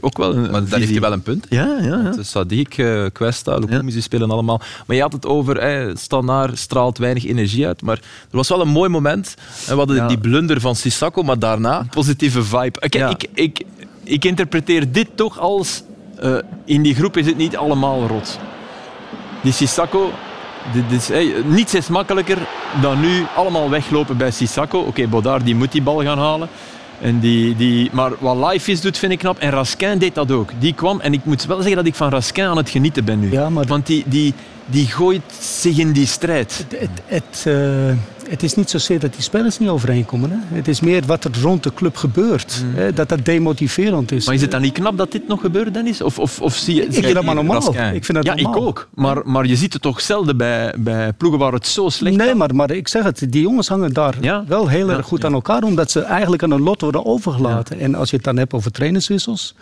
[0.00, 1.46] ook wel een, maar daar heeft hij wel een punt.
[1.48, 2.00] Ja, ja.
[2.02, 2.10] ja.
[2.10, 4.60] Dus Sadiq, uh, Questa, Lukumi, die spelen allemaal.
[4.86, 7.96] Maar je had het over, eh, Standaard straalt weinig energie uit, maar
[8.30, 9.34] er was wel een mooi moment.
[9.66, 11.86] We hadden die blunder van Sissako, maar daarna...
[11.90, 12.80] Positieve vibe.
[12.80, 13.60] Okay, ik, ik,
[14.04, 15.82] ik interpreteer dit toch als...
[16.22, 18.38] Uh, in die groep is het niet allemaal rot.
[19.42, 20.12] Die Sissako
[20.72, 22.38] dit is, niets is makkelijker
[22.80, 24.78] dan nu allemaal weglopen bij Sissako.
[24.78, 26.48] Oké, okay, die moet die bal gaan halen.
[27.00, 29.38] En die, die, maar wat Life is doet, vind ik knap.
[29.38, 30.50] En Raskin deed dat ook.
[30.58, 33.20] Die kwam, en ik moet wel zeggen dat ik van Raskin aan het genieten ben
[33.20, 33.30] nu.
[33.30, 33.64] Ja, maar...
[33.66, 34.34] Want die, die,
[34.66, 36.66] die gooit zich in die strijd.
[36.68, 37.96] Het, het, het, uh,
[38.28, 40.30] het is niet zozeer dat die spelers niet overeenkomen.
[40.30, 40.56] Hè.
[40.56, 42.62] Het is meer wat er rond de club gebeurt.
[42.64, 42.74] Mm.
[42.74, 44.26] Hè, dat dat demotiverend is.
[44.26, 46.00] Maar is het dan niet knap dat dit nog gebeurt, Dennis?
[46.00, 47.74] Of, of, of zie je, ik vind dat maar normaal.
[47.92, 48.56] Ik vind dat ja, normaal.
[48.56, 48.88] ik ook.
[48.94, 52.34] Maar, maar je ziet het toch zelden bij, bij ploegen waar het zo slecht Nee,
[52.34, 53.26] maar, maar ik zeg het.
[53.32, 54.44] Die jongens hangen daar ja?
[54.46, 55.62] wel heel erg goed aan elkaar.
[55.62, 57.80] Omdat ze eigenlijk aan een lot worden overgelaten.
[57.80, 59.54] En als je het dan hebt over trainerswissels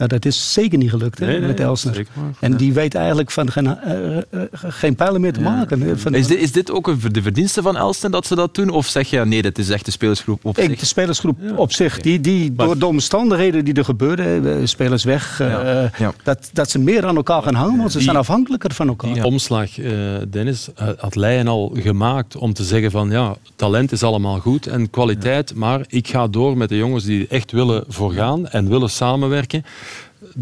[0.00, 1.94] Nou, dat is zeker niet gelukt hè, Nee, nee, met Elsner.
[1.94, 2.12] zeker.
[2.40, 4.22] En die weet eigenlijk van geen, eh, eh,
[4.52, 5.80] geen pijlen meer te maken.
[5.80, 8.54] hè, Van, Is dit, is dit ook een, de verdienste van Elsten dat ze dat
[8.54, 8.68] doen?
[8.70, 10.78] Of zeg je, ja, nee, dit is echt de spelersgroep op Ik, zich?
[10.80, 15.84] de spelersgroep op zich, die, die door de omstandigheden die er gebeurden, spelers weg, eh.
[16.22, 19.12] Dat, dat ze meer aan elkaar gaan hangen, want ze Die- zijn afhankelijker van elkaar.
[19.14, 19.92] Die omslag, eh,
[20.30, 24.66] Dennis, eh, had Leyen al gemaakt om te zeggen van ja, talent is allemaal goed
[24.66, 28.90] en kwaliteit, maar ik ga door met de jongens die echt willen voorgaan en willen
[28.90, 29.64] samenwerken.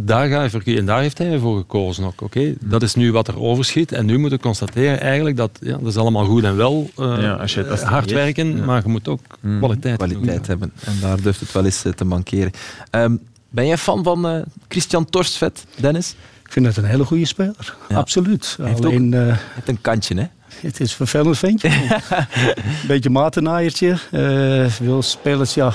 [0.01, 0.81] Daar ga je voor kiezen.
[0.81, 2.21] En daar heeft hij voor gekozen ook.
[2.21, 3.93] Oké, Dat is nu wat er overschiet.
[3.93, 7.15] En nu moet ik constateren eigenlijk dat ja, dat is allemaal goed en wel eh,
[7.21, 8.65] Ja, als je- als het hard werken, ja.
[8.65, 9.21] maar je moet ook
[9.59, 10.45] kwaliteit, kwaliteit doen.
[10.47, 10.73] hebben.
[10.85, 12.51] En daar durft het wel eens eh, te mankeren.
[12.91, 13.17] Ehm,
[13.49, 16.15] ben jij fan van eh, Christian Torstvet, Dennis?
[16.45, 17.77] Ik vind het een hele goede speler.
[17.89, 17.97] Ja.
[17.97, 18.57] Absoluut.
[18.63, 20.25] heeft Alleen, eh, Het een kantje, hè?
[20.69, 21.69] het is een vervelend ventje.
[21.71, 23.97] een beetje matennaaiertje.
[24.11, 25.73] eh wil spelers ja,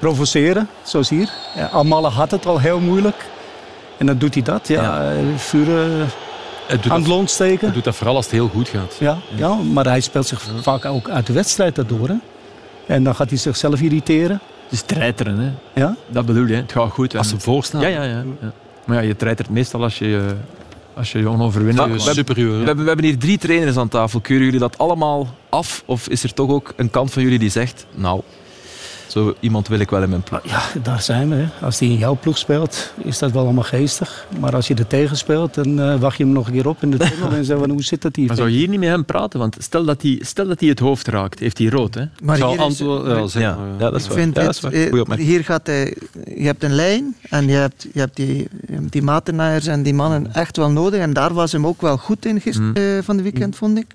[0.00, 1.28] provoceren, zoals hier.
[1.56, 3.16] Ja, Amalle had het al heel moeilijk.
[4.00, 4.68] En dan doet hij dat.
[4.68, 5.12] Ja, Ja.
[5.12, 6.08] eh, vuren
[6.66, 7.64] Het doet, aan het steken.
[7.66, 8.96] het doet dat vooral als het heel goed gaat.
[8.98, 12.08] Ja, ja, maar hij speelt zich vaak ook uit de wedstrijd daardoor.
[12.08, 12.14] Hè.
[12.86, 14.40] En dan gaat hij zichzelf irriteren.
[14.64, 15.80] Het is treiteren, hè.
[15.80, 15.96] Ja?
[16.08, 16.54] Dat bedoel je.
[16.54, 16.60] hè.
[16.60, 17.16] Het gaat goed.
[17.16, 18.52] Als ze voorstaan, ja, ja, ja, ja.
[18.84, 20.32] Maar ja, je treitert meestal als je, eh,
[20.98, 22.58] als je onoverwinnelijk superieur.
[22.58, 24.20] We hebben, we hebben hier drie trainers aan tafel.
[24.20, 25.82] Keuren jullie dat allemaal af?
[25.86, 28.20] Of is er toch ook een kant van jullie die zegt, nou,
[29.10, 30.40] zo iemand wil ik wel in mijn ploeg?
[30.44, 31.34] Ja, daar zijn we.
[31.34, 31.48] Hè.
[31.66, 34.26] Als hij in jouw ploeg speelt, is dat wel allemaal geestig.
[34.40, 36.82] Maar als je er tegen speelt, dan eh, wacht je hem nog een keer op
[36.82, 38.26] in de tunnel en zeg van hoe zit dat hier?
[38.26, 39.38] Maar zou je hier niet met hem praten?
[39.38, 41.94] Want stel dat hij, stel dat hij het hoofd raakt, heeft hij rood.
[41.94, 42.04] Hè?
[42.22, 43.72] Maar zou hier is- antwoorden, ja, zeg Ja, maar, ja.
[43.78, 44.18] ja, dat is Ik waar.
[44.18, 44.72] vind Ja, dat is waar.
[44.72, 45.96] eh, hier gaat hij,
[46.34, 48.48] je hebt een lijn en je hebt, je hebt die,
[48.90, 51.00] die matenaars en die mannen echt wel nodig.
[51.00, 52.74] En daar was hem ook wel goed in gist- Mm.
[52.76, 53.86] eh, van de weekend, vond ik.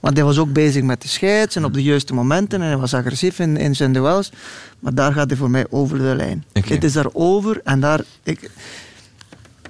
[0.00, 2.76] Want hij was ook bezig met de scheids en op de juiste momenten en hij
[2.76, 4.30] was agressief in, in zijn duels.
[4.78, 6.44] Maar daar gaat hij voor mij over de lijn.
[6.52, 8.00] Het is daar over en daar...
[8.22, 8.50] Ik,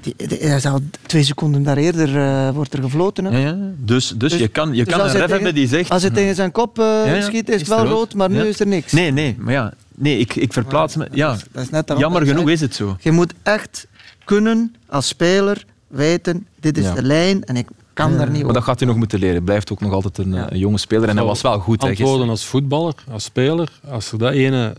[0.01, 3.25] die, die- hij zou twee seconden daar eerder eh, wordt er gefloten.
[3.25, 3.31] Hè?
[3.39, 3.57] Ja, ja.
[3.77, 5.91] Dus, dus, Dus- je kan, je dus kan een ref hebben die zegt...
[5.91, 7.21] Als hij tegen zijn kop Ja, ja.
[7.23, 8.93] schiet, is het wel het rood, maar nu is er niks.
[8.93, 9.73] Nee, nee, maar ja.
[9.95, 11.09] Nee, ik, ik verplaats me...
[11.13, 12.97] Ja, Dat is net jammer genoeg is het zo.
[13.01, 13.87] Je moet echt
[14.25, 17.69] kunnen als speler weten, dit is de lijn en ik
[18.01, 19.35] kan daar niet Maar dat gaat hij nog moeten leren.
[19.35, 20.53] Hij blijft ook nog altijd een, Ja.
[20.53, 21.09] een jonge speler.
[21.09, 21.83] En hij was wel goed.
[21.83, 24.75] Antwoorden als voetballer, als speler, als er dat ene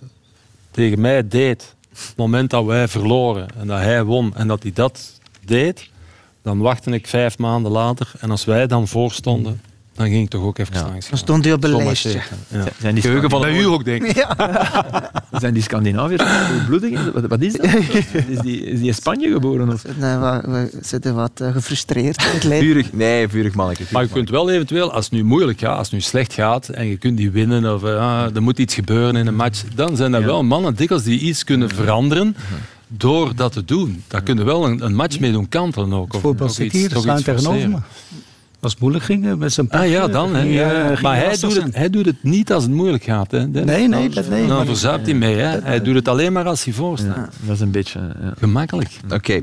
[0.72, 4.72] tegen mij deed, het moment dat wij verloren en dat hij won en dat hij
[4.74, 5.90] dat deed,
[6.42, 9.62] dan wachtte ik vijf maanden later en als wij dan voorstonden,
[10.02, 10.84] dan ging ik toch ook even Ja.
[10.84, 11.10] langs.
[11.10, 12.10] Dan stond hij op een lijstje.
[12.48, 12.64] Ja.
[12.80, 14.26] Zijn die Geheugen van u ook, denk ik.
[15.42, 16.24] Zijn die Scandinaviërs
[16.68, 17.12] bloedig?
[17.14, 17.66] Wat, wat is dat?
[18.28, 19.70] Is die, is die in Spanje geboren?
[19.74, 19.84] Of?
[19.98, 22.66] Nee, we, we zitten wat eh, gefrustreerd in het leven.
[22.66, 23.84] Vurig, nee, vurig mannetje.
[23.92, 26.70] Maar je kunt wel eventueel, als het nu moeilijk gaat, als het nu slecht gaat
[26.70, 29.96] en je kunt die winnen of eh, er moet iets gebeuren in een match, dan
[29.96, 32.36] zijn er wel mannen dikwijls die iets kunnen veranderen
[32.88, 34.04] door dat te doen.
[34.08, 36.16] Daar kunnen wel een, een match mee doen kantelen ook.
[36.48, 37.78] Zit hier, toch staan iets tegenover me.
[38.62, 40.36] Als het moeilijk ging eh, met zijn Ah ja, pakje, dan.
[40.36, 40.42] Hè.
[40.42, 40.72] ging, Ja.
[40.82, 43.32] eh, ging maar hij doet, het, hij doet het niet als het moeilijk gaat.
[43.32, 43.52] Hè.
[43.52, 43.76] Dennis.
[43.76, 45.36] Nee, nee, Dan- dat nee, Dan maar- verzuipt hij mee.
[45.36, 45.60] Hè.
[45.60, 47.16] Hij doet het alleen maar als hij voor staat.
[47.16, 48.00] Ja, dat is een beetje...
[48.00, 48.34] Ja.
[48.38, 48.90] Gemakkelijk.
[49.12, 49.40] Oké.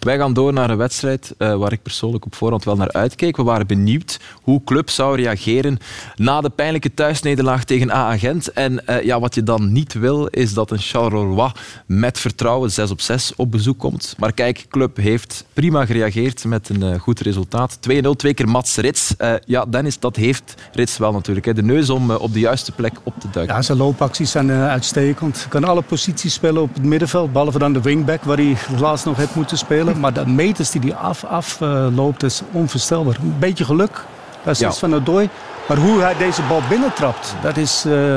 [0.00, 3.36] Wij gaan door naar een wedstrijd eh, waar ik persoonlijk op voorhand wel naar uitkeek.
[3.36, 5.78] We waren benieuwd hoe club zou reageren
[6.16, 8.52] na de pijnlijke thuisnederlaag tegen AA Gent.
[8.52, 11.50] En eh, ja, wat je dan niet wil, is dat een Charleroi
[11.86, 14.14] met vertrouwen 6 op 6 op bezoek komt.
[14.18, 17.78] Maar kijk, club heeft prima gereageerd met een eh, goed resultaat.
[17.90, 19.14] 2-0, twee keer Mats Rits.
[19.44, 21.46] Ja, Dennis, dat heeft Rits wel natuurlijk.
[21.46, 21.54] Hè.
[21.54, 23.56] De neus om op de juiste plek op te duiken.
[23.56, 25.46] Ja, zijn loopacties zijn uitstekend.
[25.48, 29.16] Kan alle posities spelen op het middenveld, behalve dan de wingback, waar hij laatst nog
[29.16, 29.87] heeft moeten spelen.
[29.96, 33.16] Maar de meters die hij af, af eh, loopt, is onvoorstelbaar.
[33.22, 34.04] Een beetje geluk,
[34.44, 34.68] dat is Ja.
[34.68, 35.28] iets van Odoi.
[35.68, 38.16] Maar hoe hij deze bal binnentrapt, dat is eh,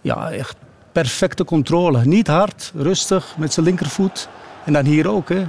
[0.00, 0.56] ja, echt
[0.92, 2.04] perfecte controle.
[2.04, 4.28] Niet hard, rustig, met zijn linkervoet.
[4.64, 5.28] En dan hier ook.
[5.28, 5.44] Hè.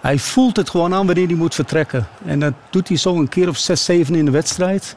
[0.00, 2.06] Hij voelt het gewoon aan wanneer hij moet vertrekken.
[2.24, 4.96] En dat doet hij zo een keer of zes, zeven in de wedstrijd.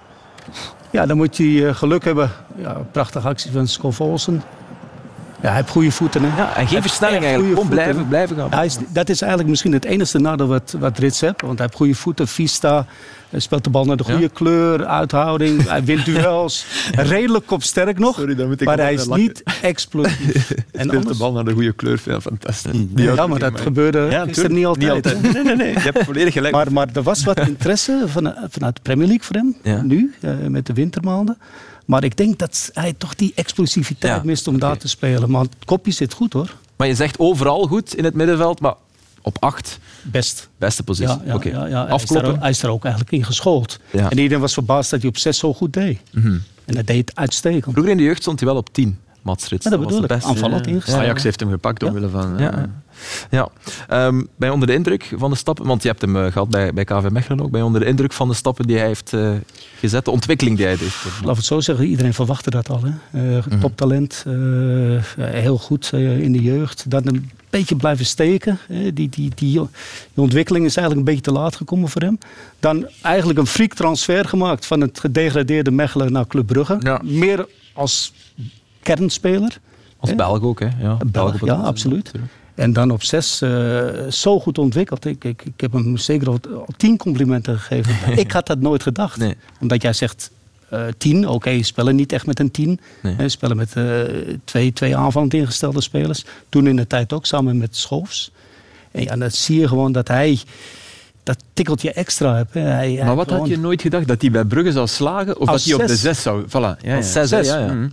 [0.89, 2.31] Ja, dan moet hij eh, geluk hebben.
[2.55, 4.43] Ja, prachtige actie van Scott Olsen.
[5.45, 6.21] Ja, hij heeft goede voeten.
[6.23, 6.37] Hè?
[6.37, 7.55] Ja, en geen versnelling eigenlijk.
[7.55, 8.03] goede Gewoon voeten.
[8.07, 8.59] blijven, blijven gaan.
[8.59, 11.41] Hij is, dat is eigenlijk misschien het enige nadeel wat, wat Rits heeft.
[11.41, 12.85] Want hij heeft goede voeten, Vista.
[13.29, 15.67] Hij speelt de bal naar de goede kleur, uithouding.
[15.67, 16.65] Hij wint duels.
[16.91, 18.15] Redelijk kopsterk nog.
[18.15, 19.23] Sorry, daar moet ik maar hij is lachen.
[19.23, 20.49] niet explosief.
[20.51, 22.79] en Speelt de anders, bal naar de goede kleur, veel fantastisch.
[22.95, 25.21] ja, maar dat gebeurde Ja, er niet altijd.
[25.33, 25.73] Nee, nee, nee.
[25.73, 26.53] Je hebt volledig gelijk.
[26.53, 29.55] Maar, maar er was wat interesse van, vanuit de Premier League voor hem.
[29.63, 29.81] Ja.
[29.81, 31.37] Nu, eh, met de wintermaanden.
[31.85, 35.31] Maar ik denk dat hij toch die explosiviteit Ja, mist om daar te spelen.
[35.31, 36.53] Maar het kopje zit goed hoor.
[36.75, 38.73] Maar je zegt overal goed in het middenveld, maar
[39.21, 40.49] op acht, Best.
[40.57, 41.15] beste positie.
[41.15, 41.49] Ja, ja, Oké.
[41.49, 41.61] ja, ja.
[41.61, 42.31] Hij, is daar, Afkloppen.
[42.33, 43.79] ook- hij is er ook eigenlijk in geschoold.
[43.91, 44.01] Ja.
[44.01, 44.11] Mhm.
[44.11, 45.99] En iedereen was verbaasd dat hij op 6 zo goed deed.
[46.13, 47.71] En dat deed het uitstekend.
[47.73, 48.99] Vroeger in de jeugd stond hij wel op 10.
[49.21, 49.63] Mats Rits.
[49.63, 50.19] Ja, dat was bedoel de ik.
[50.19, 50.29] beste.
[50.29, 50.99] Aanvallend Ja, ingesteld.
[51.01, 52.35] Ajax heeft hem gepakt omwille van...
[52.37, 52.69] Ja.
[53.31, 53.49] Ja.
[53.87, 56.49] Ehm, ben je onder de indruk van de stappen, want je hebt hem eh, gehad
[56.49, 58.85] bij, bij KV Mechelen ook, ben je onder de indruk van de stappen die hij
[58.87, 59.31] heeft eh,
[59.79, 61.05] gezet, de ontwikkeling die hij heeft?
[61.23, 62.81] Laat het zo zeggen, iedereen verwachtte dat al.
[62.83, 62.89] Hè.
[63.37, 63.59] Eh, Mhm.
[63.59, 64.25] Toptalent,
[65.19, 66.89] heel goed in de jeugd.
[66.89, 68.59] Dan een beetje blijven steken.
[68.67, 68.93] hè.
[68.93, 69.61] Die, die, die, die
[70.15, 72.17] ontwikkeling is eigenlijk een beetje te laat gekomen voor hem.
[72.59, 76.77] Dan eigenlijk een freak transfer gemaakt van het gedegradeerde Mechelen naar Club Brugge.
[76.79, 77.01] Ja.
[77.03, 78.13] Meer als
[78.81, 79.57] kernspeler.
[79.99, 80.15] Als.
[80.15, 80.67] Belg ook, hè?
[80.79, 82.11] Ja, Belg, ja, absoluut.
[82.55, 85.05] En dan op zes eh, zo goed ontwikkeld.
[85.05, 88.17] Ik, ik, ik heb hem zeker al, al tien complimenten gegeven.
[88.23, 89.17] ik had dat nooit gedacht.
[89.17, 89.35] Nee.
[89.59, 90.31] Omdat jij zegt
[90.69, 91.27] eh, tien.
[91.27, 92.79] Oké, spelen niet echt met een tien.
[93.01, 93.29] Nee.
[93.29, 94.01] Spelen met eh,
[94.43, 96.25] twee, twee aanvallend ingestelde spelers.
[96.49, 98.31] Toen in de tijd ook samen met Schoofs.
[98.91, 100.39] En ja, dan zie je gewoon dat hij
[101.25, 102.53] dat tikkeltje extra heeft.
[102.53, 102.59] hè.
[102.59, 104.07] Hij, hij Maar wat had je nooit gedacht?
[104.07, 105.39] Dat hij bij Brugge zou slagen?
[105.39, 106.21] Of Als dat hij op de zes.
[106.21, 106.45] zou...
[106.47, 106.51] Voilà.
[106.51, 106.95] Ja, ja.
[106.95, 107.73] Als zes, ja, ja.
[107.73, 107.87] Mhm.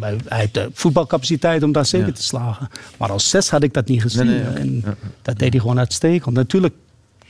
[0.00, 2.12] Hij, hij heeft de voetbalcapaciteit om daar zeker Ja.
[2.12, 2.68] te slagen.
[2.98, 4.26] Maar als zes had ik dat niet gezien.
[4.26, 4.58] Nee, nee, oké.
[4.58, 4.84] en
[5.22, 6.34] Dat deed hij gewoon uitstekend.
[6.34, 6.74] Natuurlijk,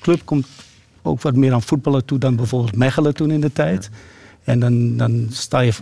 [0.01, 0.47] club komt
[1.03, 3.91] ook wat meer aan voetballen toe dan bijvoorbeeld Mechelen toen in de tijd.
[4.45, 5.73] En dan, dan sta je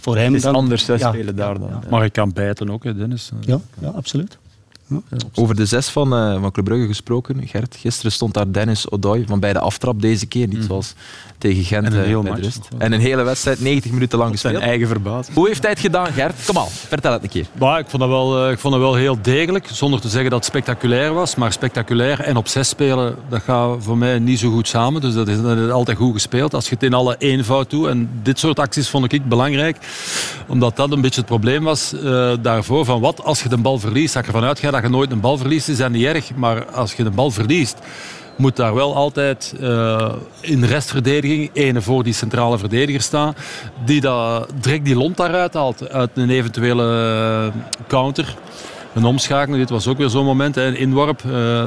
[0.00, 0.24] voor hem...
[0.26, 1.68] Het is dan, anders, ja, spelen daar dan.
[1.68, 3.30] ja, Maar ik kan bijten ook, hè, Dennis.
[3.40, 4.38] Ja, ja, absoluut.
[5.34, 7.76] Over de zes van, eh, van Club Brugge gesproken, Gert.
[7.76, 10.48] Gisteren stond daar Dennis Odoi van bij de aftrap deze keer.
[10.48, 10.94] Niet zoals
[11.38, 12.68] tegen Gent En een eh, bij de rust.
[12.78, 14.70] En een hele wedstrijd, 90 minuten lang Zijn gespeeld.
[14.70, 15.36] eigen verbazing.
[15.36, 16.44] Hoe heeft hij het gedaan, Gert?
[16.46, 17.46] Kom al, vertel het een keer.
[17.78, 20.38] Ik, vond dat wel, eh, ik vond dat wel heel degelijk, zonder te zeggen dat
[20.38, 21.34] het spectaculair was.
[21.34, 25.00] Maar spectaculair en op zes spelen, dat gaat voor mij niet zo goed samen.
[25.00, 26.54] Dus dat is, dat is altijd goed gespeeld.
[26.54, 27.86] Als je het in alle eenvoud doet.
[27.86, 29.76] En dit soort acties vond ik belangrijk.
[30.46, 31.94] Omdat dat een beetje het probleem was
[32.40, 32.84] daarvoor.
[32.84, 34.14] Van wat als je de bal verliest?
[34.14, 36.34] Dat je ervan uitgaat dat je nooit een bal verliest, is dat niet erg.
[36.34, 37.78] Maar als je de bal verliest,
[38.36, 43.34] moet daar wel altijd eh, in de restverdediging ene voor die centrale verdediger staan.
[43.84, 45.90] Die dat, direct die lont daaruit haalt.
[45.90, 48.36] Uit een eventuele eh, counter.
[48.94, 49.58] Een omschakeling.
[49.58, 50.56] Dit was ook weer zo'n moment.
[50.56, 51.22] Een inworp.
[51.24, 51.66] eh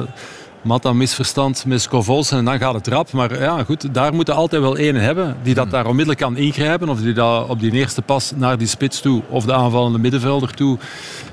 [0.62, 3.12] Matta misverstand met Scovolsen en dan gaat het rap.
[3.12, 6.88] Maar ja, goed, daar moeten altijd wel ene hebben die dat daar onmiddellijk kan ingrijpen.
[6.88, 10.54] Of die dat op die eerste pas naar die spits toe of de aanvallende middenvelder
[10.54, 10.78] toe,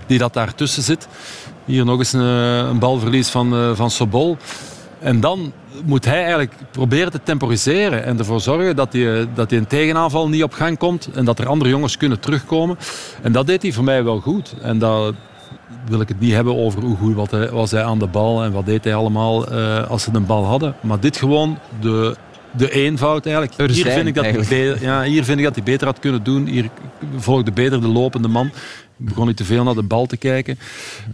[0.07, 1.07] die dat daartussen zit.
[1.69, 4.37] Hier nog eens een, een balverlies van, eh, van Sobol.
[4.99, 5.53] En dan
[5.85, 10.29] moet hij eigenlijk proberen te temporiseren en ervoor zorgen dat die, dat die een tegenaanval
[10.29, 12.77] niet op gang komt en dat er andere jongens kunnen terugkomen.
[13.21, 14.55] En dat deed hij voor mij wel goed.
[14.61, 15.13] En dat
[15.87, 18.43] wil ik het niet hebben over hoe goed wat hij, was hij aan de bal
[18.43, 20.75] en wat deed hij allemaal eh, als ze de bal hadden.
[20.81, 22.15] Maar dit gewoon de,
[22.51, 23.57] de eenvoud eigenlijk.
[23.57, 24.81] Er Hier zijn vind, ik dat hij eigenlijk.
[24.81, 26.45] ja, hier vind ik dat hij beter had kunnen doen.
[26.45, 26.69] Hier
[27.15, 28.51] volgde beter de lopende man.
[28.99, 30.59] Ik begon niet te veel naar de bal te kijken.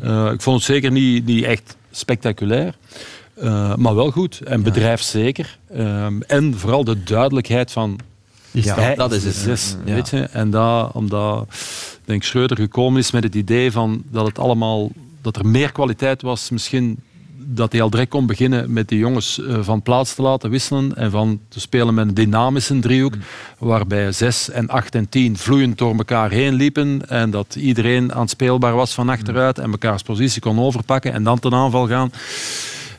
[0.01, 2.75] Eh, ik vond het zeker niet, niet echt spectaculair.
[3.36, 5.57] Eh, maar wel goed en bedrijfszeker.
[5.73, 7.99] Ehm, en vooral de duidelijkheid van.
[8.51, 9.36] Ja, hij dat is het.
[9.36, 9.93] Zes, Ja.
[9.93, 10.19] weet je?
[10.21, 14.91] En dat, omdat ik denk Schreuder gekomen is met het idee van dat het allemaal
[15.21, 16.99] dat er meer kwaliteit was, misschien
[17.38, 20.95] dat hij al direct kon beginnen met die jongens eh, van plaats te laten wisselen
[20.95, 23.13] en van te spelen met een dynamische driehoek,
[23.57, 28.75] waarbij 6 en 8 en 10 vloeiend door elkaar heen liepen en dat iedereen aanspeelbaar
[28.75, 32.11] was van achteruit en mekaars positie kon overpakken en dan ten aanval gaan.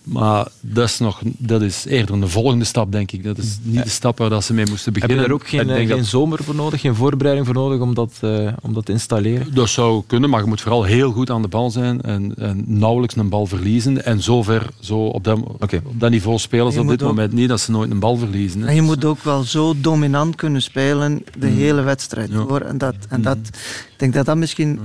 [0.07, 3.25] Maar dat is, nog, dat is eerder een volgende stap, denk ik.
[3.25, 5.25] Dat is niet de stap waar dat ze mee moesten Heb beginnen.
[5.25, 8.13] je er ook geen, eh, dat- zomer voor nodig, geen voorbereiding voor nodig om dat,
[8.21, 9.55] eh, om dat te installeren?
[9.55, 12.65] Dat zou kunnen, maar je moet vooral heel goed aan de bal zijn en, en
[12.67, 14.05] nauwelijks een bal verliezen.
[14.05, 15.39] En zover zo op, dat,
[15.85, 18.17] op dat niveau spelen ze op dit ook- moment niet, dat ze nooit een bal
[18.17, 18.61] verliezen.
[18.61, 18.67] hè.
[18.67, 22.59] En je moet ook wel zo dominant kunnen spelen de hele wedstrijd Ja.
[22.61, 24.79] En, dat, en dat, ik denk dat dat misschien,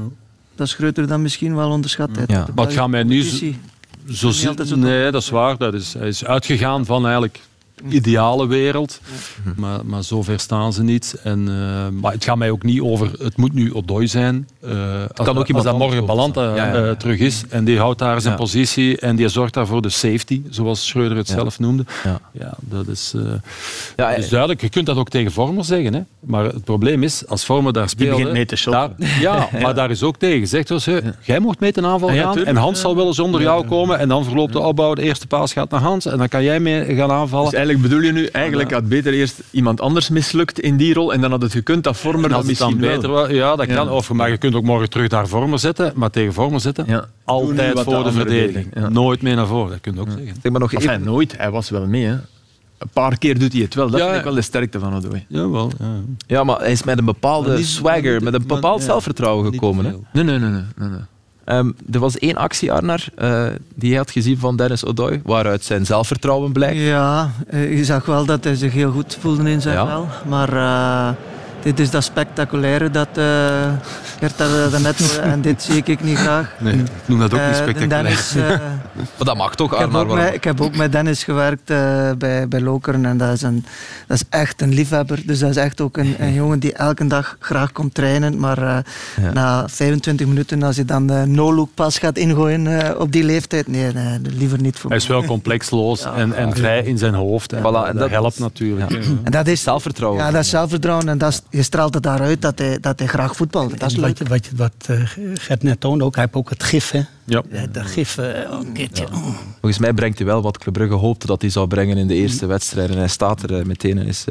[0.55, 2.09] dat Schreuter dan misschien wel onderschat.
[2.28, 2.45] Ja.
[2.45, 3.24] De Maar het gaat mij nu
[4.14, 4.32] zo-
[4.76, 5.57] nee, dat is waar.
[5.57, 7.39] Dat is, hij is uitgegaan van eigenlijk
[7.89, 8.99] ideale wereld.
[9.55, 11.15] Maar, maar zover staan ze niet.
[11.23, 14.47] En, eh, maar het gaat mij ook niet over, het moet nu Odoi zijn.
[14.61, 14.69] Eh,
[15.15, 16.73] als, ook als iemand dat morgen Balanta ook zijn.
[16.73, 16.89] Ja, ja.
[16.89, 18.39] eh, terug is en die houdt daar zijn Ja.
[18.39, 21.34] positie en die zorgt daar voor de safety, zoals Schreuder het Ja.
[21.34, 21.86] zelf noemde.
[22.03, 22.19] Ja.
[22.32, 23.21] Ja, dat is, eh,
[23.95, 24.61] Ja, dat is duidelijk.
[24.61, 25.93] Je kunt dat ook tegen Vormer zeggen.
[25.93, 26.01] Hè?
[26.19, 28.09] Maar het probleem is, als Vormer daar speelt...
[28.09, 30.88] begint mee te daar, Ja, maar daar is ook tegen gezegd, dus,
[31.21, 34.07] jij mocht mee ten aanval gaan en Hans zal wel eens onder jou komen en
[34.07, 36.95] dan verloopt de opbouw, de eerste paas gaat naar Hans en dan kan jij mee
[36.95, 37.49] gaan aanvallen.
[37.51, 41.13] Dus eigenlijk bedoel je nu, eigenlijk had beter eerst iemand anders mislukt in die rol
[41.13, 43.22] en dan had het gekund dat Vormer dat als het dan misschien beter wel.
[43.22, 43.76] was, ja, dat Ja.
[43.76, 43.89] kan.
[43.89, 47.80] Of, maar je kunt ook morgen terug naar Vormer zetten, maar tegen Vormer zetten, altijd
[47.80, 48.89] voor de, verdediging.
[48.89, 50.36] Nooit mee naar voren, dat kun je ook zeggen.
[50.41, 51.38] Zeg maar nog even, Enfin, nooit.
[51.38, 52.05] Hij was wel mee.
[52.05, 52.11] Hè.
[52.78, 53.89] Een paar keer doet hij het wel.
[53.89, 55.26] Dat Ja, vind ik wel de sterkte van Odoi.
[55.28, 55.86] Jawel, ja.
[56.28, 59.86] ja, maar hij is met een bepaalde swagger, met een bepaald maar- ja, zelfvertrouwen gekomen.
[59.86, 59.91] Hè?
[59.91, 60.49] Nee, nee, nee.
[60.49, 60.99] nee, nee,
[61.51, 63.45] Ehm, er was één actie, Arnar, eh,
[63.75, 66.79] die hij had gezien van Dennis Odoi, waaruit zijn zelfvertrouwen blijkt.
[66.79, 69.85] Ja, eh, je zag wel dat hij zich heel goed voelde in zijn Ja.
[69.87, 70.07] vel.
[70.27, 71.13] Maar eh,
[71.63, 73.23] dit is dat spectaculaire dat uh,
[74.19, 76.49] Gert daar, daarnet en dit zie ik niet graag.
[76.59, 78.03] Nee, ik noem dat ook niet spectaculair.
[78.03, 78.35] Dennis,
[78.95, 81.65] maar dat mag toch, ik heb, ook met, ik heb ook met Dennis gewerkt
[82.17, 83.65] bij, bij Lokeren en dat is, een,
[84.07, 85.21] dat is echt een liefhebber.
[85.25, 88.59] Dus dat is echt ook een, een jongen die elke dag graag komt trainen, maar
[89.21, 89.31] ja.
[89.33, 93.93] na 25 minuten als je dan de no-look pas gaat ingooien op die leeftijd, nee,
[93.93, 97.53] nee liever niet voor Hij is wel complexloos en, en vrij in zijn hoofd.
[97.53, 98.91] En, voilà, en dat, helpt natuurlijk.
[99.23, 100.23] En dat is zelfvertrouwen.
[100.23, 103.07] Ja, dat is zelfvertrouwen en dat is, je straalt het daaruit dat hij, dat hij
[103.07, 103.79] graag voetbalt.
[103.79, 105.01] Dat is wat, wat, wat uh,
[105.33, 106.91] Gert net toonde ook, hij heeft ook het gif.
[106.91, 107.01] Hè?
[107.32, 107.43] Ja.
[107.71, 109.03] De gif, uh, een keertje.
[109.11, 109.17] Ja.
[109.51, 112.13] Volgens mij brengt hij wel wat Club Brugge hoopte dat hij zou brengen in de
[112.13, 112.89] eerste wedstrijd.
[112.89, 114.25] En hij staat er uh, meteen en is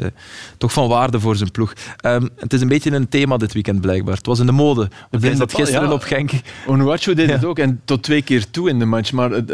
[0.57, 1.73] toch van waarde voor zijn ploeg.
[2.05, 4.15] Um, het is een beetje een thema dit weekend blijkbaar.
[4.15, 4.89] Het was in de mode.
[5.09, 5.93] We dat gisteren ja.
[5.93, 6.31] op Genk.
[6.67, 9.11] Onuachu deed het ook en tot twee keer toe in de match.
[9.11, 9.49] Maar het,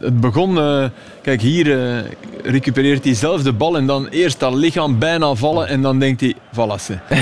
[0.00, 0.54] het begon...
[1.22, 1.66] kijk, hier
[2.42, 6.20] recupereert hij zelf de bal en dan eerst dat lichaam bijna vallen en dan denkt
[6.20, 6.98] hij, voilà ze.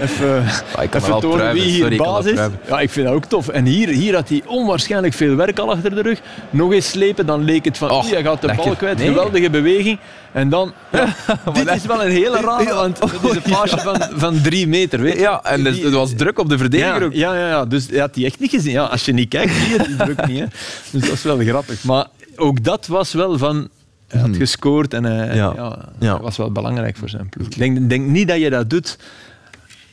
[0.00, 0.44] even
[0.80, 2.38] even tonen wie hier Sorry, baas is.
[2.68, 3.48] Ja, ik vind dat ook tof.
[3.48, 6.20] En hier, hier had hij onwaarschijnlijk veel werk al achter de rug.
[6.50, 8.98] Nog eens slepen, dan leek het van, oh, hij gaat de bal kwijt.
[8.98, 9.06] Nee.
[9.06, 9.98] Geweldige beweging.
[10.32, 11.14] En dan, ja,
[11.52, 15.00] dit is wel een hele rare, want het is een paasje van, van drie meter.
[15.00, 15.20] Weet je?
[15.20, 17.12] Ja, en het was druk op de verdediger ook.
[17.12, 18.72] Ja, ja, ja, dus hij had die echt niet gezien.
[18.72, 20.38] Ja, als je niet kijkt, zie je die druk niet.
[20.38, 20.46] Hè.
[20.90, 21.84] Dus dat is wel grappig.
[21.84, 23.68] Maar ook dat was wel van,
[24.08, 25.52] hij had gescoord en hij, ja.
[25.56, 26.20] Ja, ja.
[26.20, 27.46] was wel belangrijk voor zijn ploeg.
[27.46, 28.98] Ik denk, denk niet dat je dat doet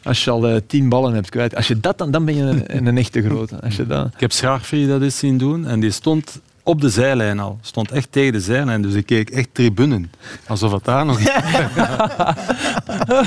[0.04, 1.56] als je al uh, tien ballen hebt kwijt.
[1.56, 3.62] Als je dat dan, dan ben je een, een echte grote.
[3.62, 4.06] Als je dat...
[4.06, 7.60] Ik heb Schaarfri dat eens zien doen en die stond op de zijlijn al.
[7.62, 10.12] Stond echt tegen de zijlijn, dus ik keek echt tribunen.
[10.47, 11.22] Alsof het daar nog...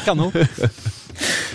[0.04, 0.32] kan ook.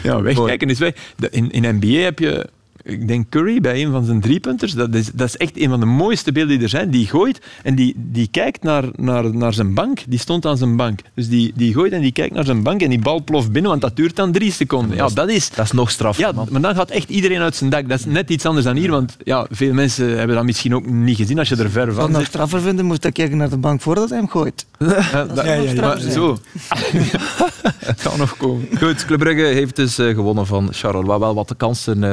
[0.03, 0.93] Ja, wegkijken is weg.
[1.29, 2.49] In, in NBA heb je
[2.87, 4.73] ik denk Curry bij een van zijn driepunters.
[4.73, 6.89] Dat is, dat is echt een van de mooiste beelden die er zijn.
[6.89, 9.99] Die gooit en die, die kijkt naar, naar, naar zijn bank.
[10.07, 10.99] Die stond aan zijn bank.
[11.13, 13.69] Dus die, die gooit en die kijkt naar zijn bank en die bal ploft binnen,
[13.69, 14.95] want dat duurt dan drie seconden.
[14.95, 16.17] Ja, dat is, dat is nog straf.
[16.17, 17.89] Ja, maar dan gaat echt iedereen uit zijn dak.
[17.89, 20.85] Dat is net iets anders dan hier, want ja, veel mensen hebben dat misschien ook
[20.85, 22.13] niet gezien als je er ver van zit.
[22.13, 24.65] nog straffer vinden, moest ik kijken naar de bank voordat hij hem gooit.
[24.79, 26.37] Ja, dat, ja, ja, maar zo.
[27.85, 28.67] het kan nog komen.
[28.77, 31.19] Goed, Club Brugge heeft dus uh, gewonnen van Charleroi.
[31.19, 32.03] Wel wat de kansen...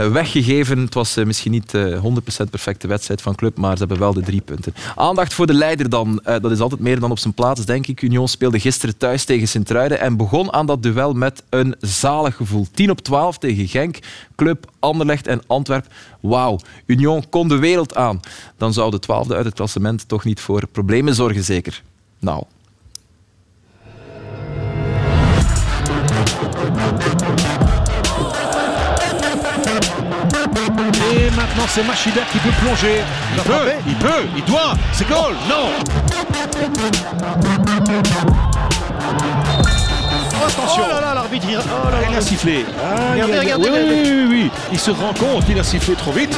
[0.00, 0.78] Uh, weggegeven.
[0.78, 4.40] Het was misschien niet 100% perfecte wedstrijd van club, maar ze hebben wel de drie
[4.40, 4.74] punten.
[4.94, 6.20] Aandacht voor de leider dan.
[6.24, 8.02] dat is altijd meer dan op zijn plaats, denk ik.
[8.02, 12.66] Union speelde gisteren thuis tegen Sint-Truiden en begon aan dat duel met een zalig gevoel.
[12.74, 13.98] 10 op 12 tegen Genk,
[14.36, 15.86] Club, Anderlecht en Antwerp.
[16.20, 18.20] Wauw, Union kon de wereld aan.
[18.56, 21.82] Dan zou de twaalfde uit het klassement toch niet voor problemen zorgen, zeker.
[22.18, 22.44] Nou,
[31.56, 33.00] maintenant c'est Machida qui peut plonger.
[33.34, 34.74] Il, peut, il peut, il doit.
[34.92, 35.34] C'est goal.
[35.48, 35.70] Non.
[40.46, 40.82] Attention.
[40.86, 42.66] Oh là là, l'arbitre, il, oh là là, il a sifflé.
[42.78, 46.12] Ah, regardez, regardez, oui, oui, oui, oui, il se rend compte qu'il a sifflé trop
[46.12, 46.36] vite.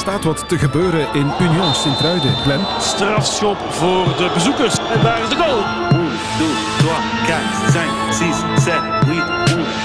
[0.00, 2.36] Staat wat te gebeuren in Union Sint-Truiden.
[2.36, 2.64] Glenn?
[2.80, 4.74] Strafschop voor de bezoekers.
[4.76, 5.62] En daar is de goal.
[5.90, 7.40] 1, 2, 3, 4,
[7.70, 8.26] 5, 6,
[8.64, 9.06] 7, 8.
[9.06, 9.24] 1,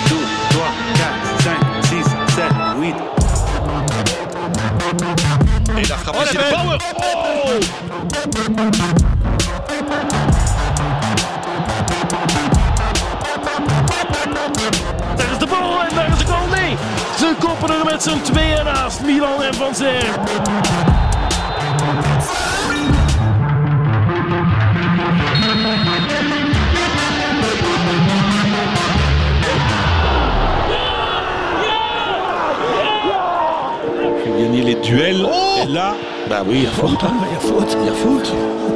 [0.10, 1.58] 2, 3, 4, 5,
[1.90, 2.06] 6,
[2.36, 2.96] 7, 8.
[5.78, 6.80] Et la frappe oh, de Bauer.
[9.10, 9.15] Oh
[17.40, 20.06] ze koppen er met z'n tweeën naast Milan en Van Zer.
[34.38, 35.26] Gagner les duels.
[35.26, 35.96] Oh et là,
[36.30, 37.00] bah oui, il y a faute.
[37.02, 37.78] Il y a faute.
[37.82, 38.75] Il y a faute.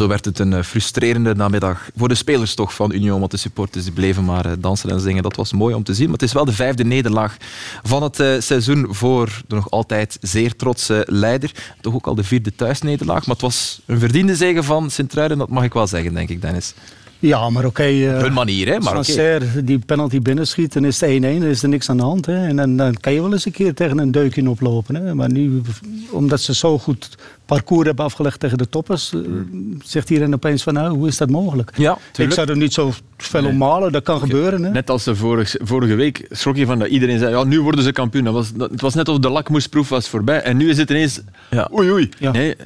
[0.00, 3.36] Zo werd het een eh, frustrerende namiddag voor de spelers toch van Union, want de
[3.36, 5.22] supporters bleven maar eh, dansen en zingen.
[5.22, 6.04] Dat was mooi om te zien.
[6.04, 7.36] Maar het is wel de vijfde nederlaag
[7.82, 11.74] van het uh, seizoen voor de nog altijd zeer trotse leider.
[11.80, 13.26] Toch ook al de vierde thuisnederlaag.
[13.26, 16.40] Maar het was een verdiende zegen van Sint-Truiden, dat mag ik wel zeggen, denk ik,
[16.40, 16.74] Dennis.
[17.20, 17.82] Ja, maar oké.
[17.82, 18.78] Okay, uh, Hun manier, hè?
[18.78, 19.40] Maar okay.
[19.64, 22.26] die penalty binnenschiet, dan is het 1-1, dan is er niks aan de hand.
[22.26, 22.46] Hè?
[22.46, 24.94] En dan, dan, kan je wel eens een keer tegen een deukje oplopen.
[24.94, 25.14] Hè?
[25.14, 25.62] Maar nu,
[26.10, 29.78] omdat ze zo goed parcours hebben afgelegd tegen de toppers, mm.
[29.84, 31.72] zegt iedereen opeens van, nou, hoe is dat mogelijk?
[31.76, 34.62] Ja, ik zou er niet zo veel om malen, dat kan gebeuren.
[34.62, 34.70] Hè?
[34.70, 37.84] Net als de vorige, vorige week schrok je van dat iedereen zei, ja, nu worden
[37.84, 38.24] ze kampioen.
[38.24, 40.42] Dat was, dat, het was net of de lakmoesproef was voorbij.
[40.42, 41.68] En nu is het ineens, ja.
[41.72, 42.08] oei oei.
[42.18, 42.32] Ja.
[42.32, 42.56] Nee,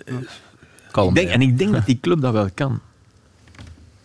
[0.91, 1.09] kalm.
[1.09, 2.81] Ik denk, en ik denk dat die club dat wel kan.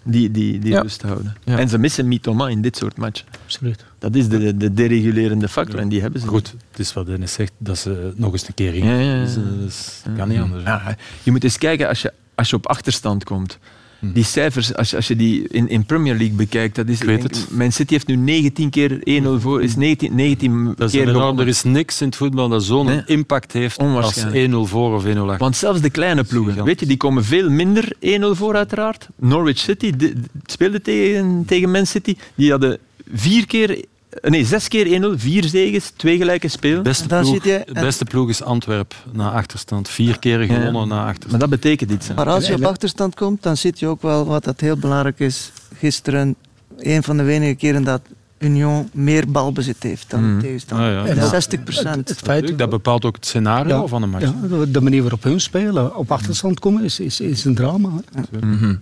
[0.03, 0.81] Die, die, die Ja.
[0.81, 1.35] rust houden.
[1.43, 1.57] Ja.
[1.57, 3.25] En ze missen Mitoma in dit soort matchen.
[3.43, 3.85] Absoluut.
[3.99, 7.33] Dat is de, de deregulerende factor en die hebben ze Goed, het is wat Dennis
[7.33, 8.85] zegt, dat ze nog eens een keer in.
[8.85, 9.23] Ja, ja, ja.
[9.23, 10.63] Dus, eh, dus dat kan niet anders.
[10.63, 13.57] Ja, je moet eens kijken als je, als je op achterstand komt.
[14.01, 17.05] Die cijfers, als je, als je die in, in Premier League bekijkt, dat is, Ik
[17.05, 17.47] weet denk- het.
[17.51, 21.39] Man City heeft nu 19 keer 1-0 voor, is 19, 19 Dat is keer enorm.
[21.39, 23.01] Er is niks in het voetbal dat zo'n Nee.
[23.05, 24.35] impact heeft als Onwaarschijnlijk.
[24.51, 25.37] 1-0 voor of 1-0 achter.
[25.37, 29.07] Want zelfs de kleine ploegen, weet je, die komen veel minder 1-0 voor uiteraard.
[29.15, 30.13] Norwich City de- de-
[30.45, 32.15] speelde tegen, tegen Man City.
[32.35, 32.77] Die hadden
[33.13, 33.83] vier keer,
[34.21, 36.83] nee, zes keer 1-0, vier zegens, twee gelijke spelen.
[36.83, 39.89] beste Dan ploeg, zit je- de beste ploeg is Antwerp na achterstand.
[39.89, 41.31] Vier keer gewonnen na achterstand.
[41.31, 42.07] Maar dat betekent iets.
[42.07, 42.13] hè.
[42.13, 45.19] Maar als je op achterstand komt, dan zit je ook wel wat dat heel belangrijk
[45.19, 45.51] is.
[45.77, 46.35] Gisteren,
[46.77, 48.01] een van de weinige keren dat
[48.39, 50.87] Union meer balbezit heeft dan de tegenstander.
[50.97, 51.11] Ah, ja.
[51.11, 51.27] En Ja.
[51.27, 52.09] 60 procent.
[52.09, 53.87] Het feit Dat bepaalt ook het scenario Ja.
[53.87, 54.23] van een match.
[54.25, 57.89] Ja, de- de manier waarop hun spelen, op achterstand komen, is, is, is een drama.
[58.13, 58.47] hè.
[58.47, 58.75] Mhm.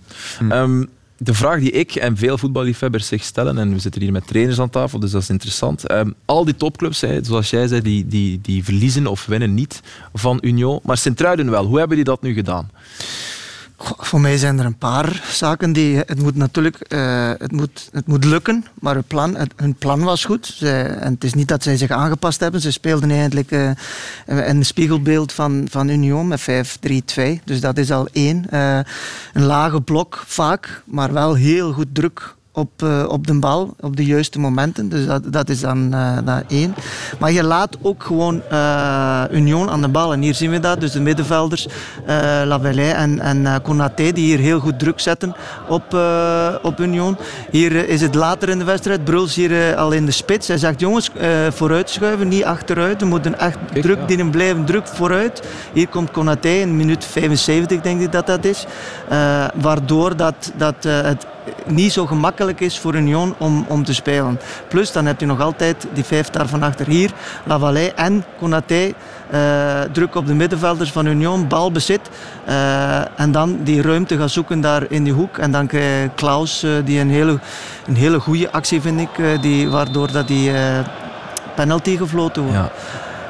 [0.48, 0.84] Ehm,
[1.18, 4.60] de vraag die ik en veel voetballiefhebbers zich stellen, en we zitten hier met trainers
[4.60, 5.86] aan tafel, dus dat is interessant.
[5.86, 9.80] Ehm, al die topclubs, hè, zoals jij zei, die, die, die verliezen of winnen niet
[10.12, 10.80] van Union.
[10.82, 11.64] Maar Sint-Truiden wel.
[11.64, 12.70] Hoe hebben die dat nu gedaan?
[13.80, 15.96] Voor mij zijn er een paar zaken die.
[15.96, 20.24] Het moet natuurlijk eh, het moet, het moet lukken, maar het plan, hun plan was
[20.24, 20.46] goed.
[20.46, 22.60] Zij, en het is niet dat zij zich aangepast hebben.
[22.60, 23.70] Ze speelden eigenlijk eh,
[24.24, 26.44] een spiegelbeeld van, van Union met 5-3-2.
[27.44, 28.50] Dus dat is al één.
[28.50, 28.78] Eh,
[29.32, 32.36] een lage blok vaak, maar wel heel goed druk.
[32.58, 34.88] Op, eh, op de bal, op de juiste momenten.
[34.88, 36.74] Dus dat, dat is dan, eh, dan één.
[37.18, 40.12] Maar je laat ook gewoon eh, Union aan de bal.
[40.12, 40.80] En hier zien we dat.
[40.80, 41.68] Dus de middenvelders,
[42.44, 45.34] Lavallée en, en Konaté, die hier heel goed druk zetten
[45.68, 45.96] op,
[46.62, 47.16] op Union.
[47.50, 49.04] Hier is het later in de wedstrijd.
[49.04, 50.48] Bruls hier al in de spits.
[50.48, 53.00] Hij zegt, jongens, eh vooruitschuiven, niet achteruit.
[53.00, 54.06] We moeten echt druk ja.
[54.06, 55.42] dienen blijven, druk vooruit.
[55.72, 58.66] Hier komt Konaté in minuut 75, denk ik dat dat is.
[59.54, 61.26] Waardoor dat, dat het
[61.66, 64.40] niet zo gemakkelijk is voor Union om, om te spelen.
[64.68, 67.10] Plus, dan heb je nog altijd die vijf daar van achter hier.
[67.44, 68.92] Lavallée en Konaté.
[69.30, 72.00] eh, druk op de middenvelders van Union, balbezit.
[72.44, 75.38] eh, en dan die ruimte gaan zoeken daar in die hoek.
[75.38, 77.38] En dan krijg je Klaus, eh, die een hele,
[77.86, 79.40] een hele goede actie vind ik.
[79.42, 80.52] die, waardoor dat die
[81.54, 82.56] penalty gefloten wordt.
[82.58, 82.70] Ja.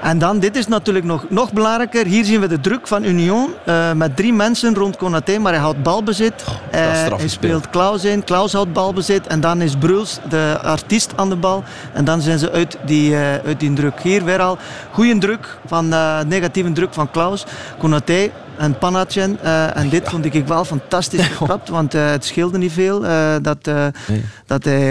[0.03, 2.07] En dan, dit is natuurlijk nog, nog belangrijker.
[2.07, 5.61] Hier zien we de druk van Union eh, met drie mensen rond Konaté, maar hij
[5.61, 6.45] houdt balbezit.
[6.71, 11.29] straf hij speelt Klaus in, Klaus houdt balbezit en dan is Bruls de artiest aan
[11.29, 11.65] de bal.
[11.93, 14.01] En dan zijn ze uit die, eh, uit die druk.
[14.03, 14.59] Hier weer al
[14.91, 15.89] goede druk, van,
[16.29, 17.45] negatieve druk van Klaus.
[17.79, 19.39] Konaté en Panatjen.
[19.43, 23.07] eh, en dit vond ik wel fantastisch getrapt, want eh, het scheelde niet veel.
[23.07, 24.25] eh, dat, Nee.
[24.47, 24.91] dat hij,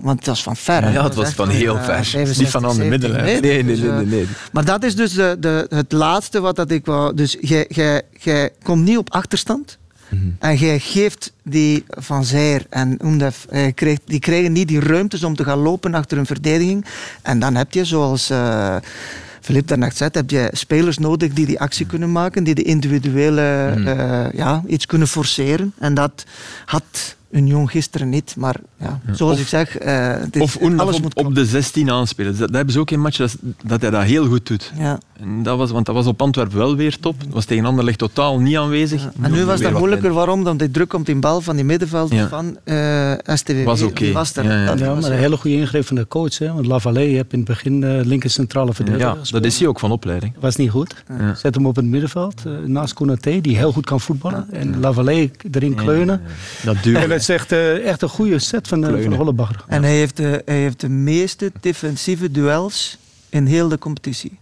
[0.00, 0.92] want het was van ver.
[0.92, 1.84] Ja, het was van heel ver.
[1.84, 3.42] 65, Niet van aan de 70 middelen, meter.
[3.42, 4.06] Nee, nee, Dus, nee, nee.
[4.06, 4.26] nee.
[4.52, 7.14] maar dat is dus de, de, het laatste wat dat ik wou.
[7.14, 9.78] Dus jij- jij jij komt niet op achterstand.
[10.38, 15.36] En jij geeft die Van Zijr en Oendef, eh, die krijgen niet die ruimtes om
[15.36, 16.84] te gaan lopen achter een verdediging.
[17.22, 18.30] En dan heb je, zoals
[19.42, 23.74] Filip daarnet zei, heb je spelers nodig die die actie kunnen maken, die de individuele
[23.86, 25.72] eh, ja, iets kunnen forceren.
[25.78, 26.24] En dat
[26.64, 28.34] had Union gisteren niet.
[28.38, 31.90] Maar ja, zoals ik zeg, eh, het is- Of alles op, moet op de 16
[31.90, 32.30] aanspelen.
[32.32, 34.72] Dat, dat hebben ze ook in match dat, dat hij dat heel goed doet.
[34.78, 34.98] Ja.
[35.20, 37.20] En dat was, want dat was op Antwerpen wel weer top.
[37.24, 39.08] Dat was tegen Anderlecht totaal niet aanwezig.
[39.20, 40.12] En nu was dat moeilijker.
[40.12, 40.38] Waarom?
[40.38, 42.28] Omdat die druk op die bal van die middenveld Ja.
[42.28, 44.12] van eh STW Was oké.
[44.12, 44.44] was er.
[44.44, 46.38] Ja, maar een hele goede ingreep van de coach.
[46.38, 46.52] Hè?
[46.52, 49.42] Want Lavallée, je hebt in het begin eh linker centrale verdediger Ja, gespeeld.
[49.42, 50.32] dat is hij ook van opleiding.
[50.40, 51.04] was niet goed.
[51.36, 54.46] Zet hem op het middenveld eh, naast Konaté, die heel goed kan voetballen.
[54.52, 56.20] En Lavallée erin kleunen.
[56.64, 57.20] Dat duurt.
[57.22, 59.64] Is echt, eh, echt een goede set van, eh, van Hollebagger.
[59.66, 62.98] En hij heeft, de, hij heeft de meeste defensieve duels
[63.28, 64.38] in heel de competitie.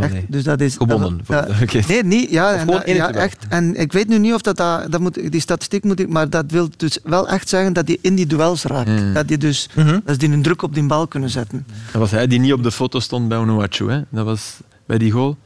[0.00, 1.20] Echt, Dus dat is Gewonnen.
[1.28, 1.46] Ja,
[1.88, 2.30] nee, niet.
[2.30, 3.46] Ja, en gewoon dat- in het ja, echt.
[3.48, 6.30] En ik weet nu niet of dat, dat, dat moet, die statistiek moet ik, maar
[6.30, 9.14] dat wil dus wel echt zeggen dat hij in die duels raakt.
[9.14, 9.68] Dat die dus,
[10.04, 11.66] dat die een druk op die bal kunnen zetten.
[11.92, 13.90] Dat was hij die niet op de foto stond bij Onuachu.
[13.90, 14.00] Hè?
[14.08, 14.56] Dat was
[14.86, 15.36] bij die goal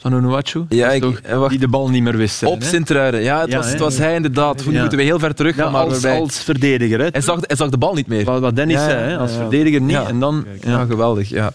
[0.00, 0.64] van Onuachu.
[0.68, 1.50] Ja, ik- toch eh, wacht.
[1.50, 2.42] Die de bal niet meer wist.
[2.42, 2.62] Op?
[2.62, 3.22] Sint-Truiden.
[3.22, 4.66] Ja, het, Ja, was, het was hij inderdaad.
[4.66, 4.80] Nu Ja.
[4.80, 5.56] moeten we heel ver terug.
[5.56, 6.98] Ja, maar als, waarbij- als verdediger.
[7.00, 7.08] Hè?
[7.12, 8.24] hij, zag, hij zag de bal niet meer.
[8.24, 9.36] Wat, wat Dennis Ja, zei, als ja.
[9.36, 9.90] verdediger niet.
[9.90, 10.06] Ja.
[10.08, 10.84] En dan, Ja, ja.
[10.84, 11.28] geweldig.
[11.28, 11.52] Ja.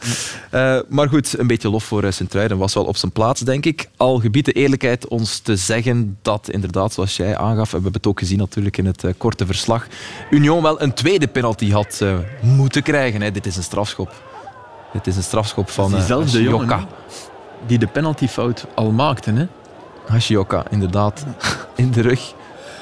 [0.50, 3.66] Eh, maar goed, een beetje lof voor uh, Sint-Truiden was wel op zijn plaats, denk
[3.66, 3.90] ik.
[3.98, 7.94] Al gebiedt de eerlijkheid ons te zeggen dat, inderdaad, zoals jij aangaf, en we hebben
[7.94, 9.88] het ook gezien natuurlijk in het eh, korte verslag,
[10.30, 13.22] Union wel een tweede penalty had eh, moeten krijgen.
[13.22, 13.32] Hè.
[13.32, 14.14] Dit is een strafschop.
[14.94, 16.02] Dit is een strafschop van eh
[17.68, 19.32] Die de penaltyfout al maakte.
[19.32, 19.48] Hè?
[20.08, 21.26] Hashioka, inderdaad.
[21.76, 22.34] In de rug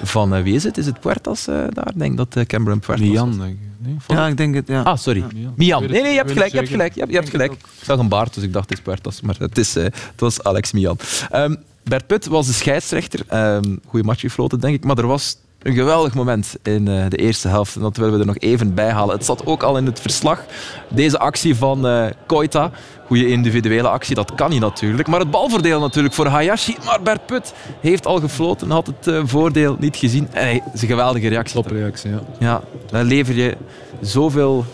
[0.04, 0.78] van, eh, wie is het?
[0.78, 1.88] Is het Puertas eh, daar?
[1.88, 3.16] Ik denk dat uh, Cameron Puertas was.
[3.16, 3.58] Mian, denk ik.
[3.78, 4.68] Nee, Ja, ik denk het.
[4.68, 4.82] Ja.
[4.82, 5.24] Ah, sorry.
[5.56, 5.82] Mian.
[5.82, 6.52] Nee, nee, je hebt gelijk.
[6.52, 6.94] Je hebt gelijk.
[6.94, 7.52] Je hebt, je hebt gelijk.
[7.52, 9.22] Ik zag een baard, dus ik dacht het is Puertas.
[9.22, 10.98] Maar het, is, eh, het was Alex Mian.
[11.32, 13.20] Ehm, Bert Put was de scheidsrechter.
[13.56, 14.84] Um, goeie match gefloten, denk ik.
[14.84, 17.76] Maar er was een geweldig moment in uh, de eerste helft.
[17.76, 19.16] En dat willen we er nog even bij halen.
[19.16, 20.46] Het zat ook al in het verslag.
[20.88, 22.72] Deze actie van uh, Koita.
[23.06, 25.08] Goede individuele actie, dat kan hij natuurlijk.
[25.08, 26.76] Maar het balvoordeel natuurlijk voor Hayashi.
[26.86, 30.28] Maar Bert Put heeft al gefloten, had het uh, voordeel niet gezien.
[30.32, 31.62] En hij is een geweldige reactie.
[31.62, 32.22] Topreactie, ja.
[32.40, 33.58] Ja, daar lever je
[34.02, 34.66] zoveel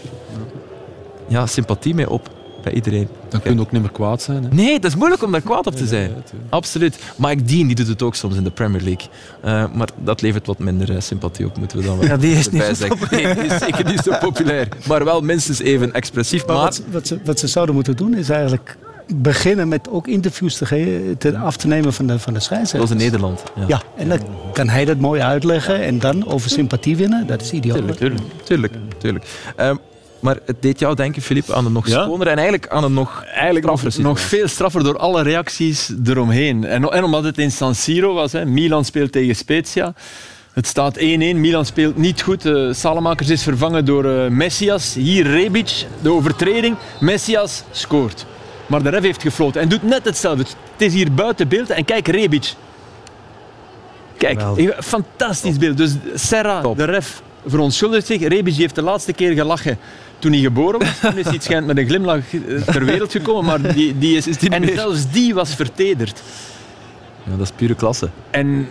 [1.28, 2.30] ja, sympathie mee op
[2.70, 3.08] bij iedereen.
[3.30, 4.44] Dan kun je ook niet meer kwaad zijn.
[4.44, 4.50] Hè?
[4.50, 6.12] Nee, dat is moeilijk om daar kwaad op te zijn.
[6.50, 7.00] Absoluut.
[7.16, 9.08] Mike Dean die doet het ook soms in de Premier League.
[9.46, 12.36] Uh, maar dat levert wat minder uh, sympathie op, moeten we dan wel ja, die
[12.36, 12.98] is niet zeggen.
[13.12, 14.68] Nee, die is zeker niet zo populair.
[14.88, 16.46] Maar wel minstens even expressief.
[16.46, 16.66] Maar, maar...
[16.66, 18.78] Wat, wat, ze, wat ze zouden moeten doen is eigenlijk
[19.16, 22.88] beginnen met ook interviews te, geven, te af te nemen van de, van de scheidsrechter.
[22.88, 23.44] Zoals in Nederland.
[23.56, 23.64] Ja.
[23.68, 23.82] ja.
[23.98, 24.20] en dan
[24.54, 27.28] kan hij dat mooi uitleggen en dan over sympathie winnen.
[27.28, 27.78] Dat is ideaal.
[27.78, 28.24] Tuurlijk, tuurlijk.
[28.44, 29.26] tuurlijk, tuurlijk.
[29.60, 29.80] Um,
[30.20, 33.24] maar het deed jou denken, Filip, aan een nog schoner en eigenlijk aan een nog
[33.24, 36.64] eigenlijk nog, nog veel straffer door alle reacties eromheen.
[36.64, 38.46] En, en omdat het in San Siro was, hè.
[38.46, 39.94] Milan speelt tegen Spezia.
[40.54, 41.02] Het staat 1-1.
[41.02, 42.46] Milan speelt niet goed.
[42.46, 44.94] Uh, Salamakers is vervangen door uh, Messias.
[44.94, 46.76] Hier Rebic, de overtreding.
[47.00, 48.26] Messias scoort.
[48.66, 50.44] Maar de ref heeft gefloten en doet net hetzelfde.
[50.44, 51.70] Het is hier buiten beeld.
[51.70, 52.54] En kijk, Rebic.
[54.18, 54.42] Kijk,
[54.80, 55.78] fantastisch beeld.
[55.78, 58.28] Dus Serra, de ref, verontschuldigt zich.
[58.28, 59.78] Rebic heeft de laatste keer gelachen
[60.20, 61.00] toen hij geboren was.
[61.00, 64.28] Toen is hij schijnt met een glimlach eh, ter wereld gekomen, maar die, die is,
[64.48, 66.22] en zelfs die was vertederd.
[67.24, 68.10] Ja, dat is pure klasse.
[68.30, 68.68] En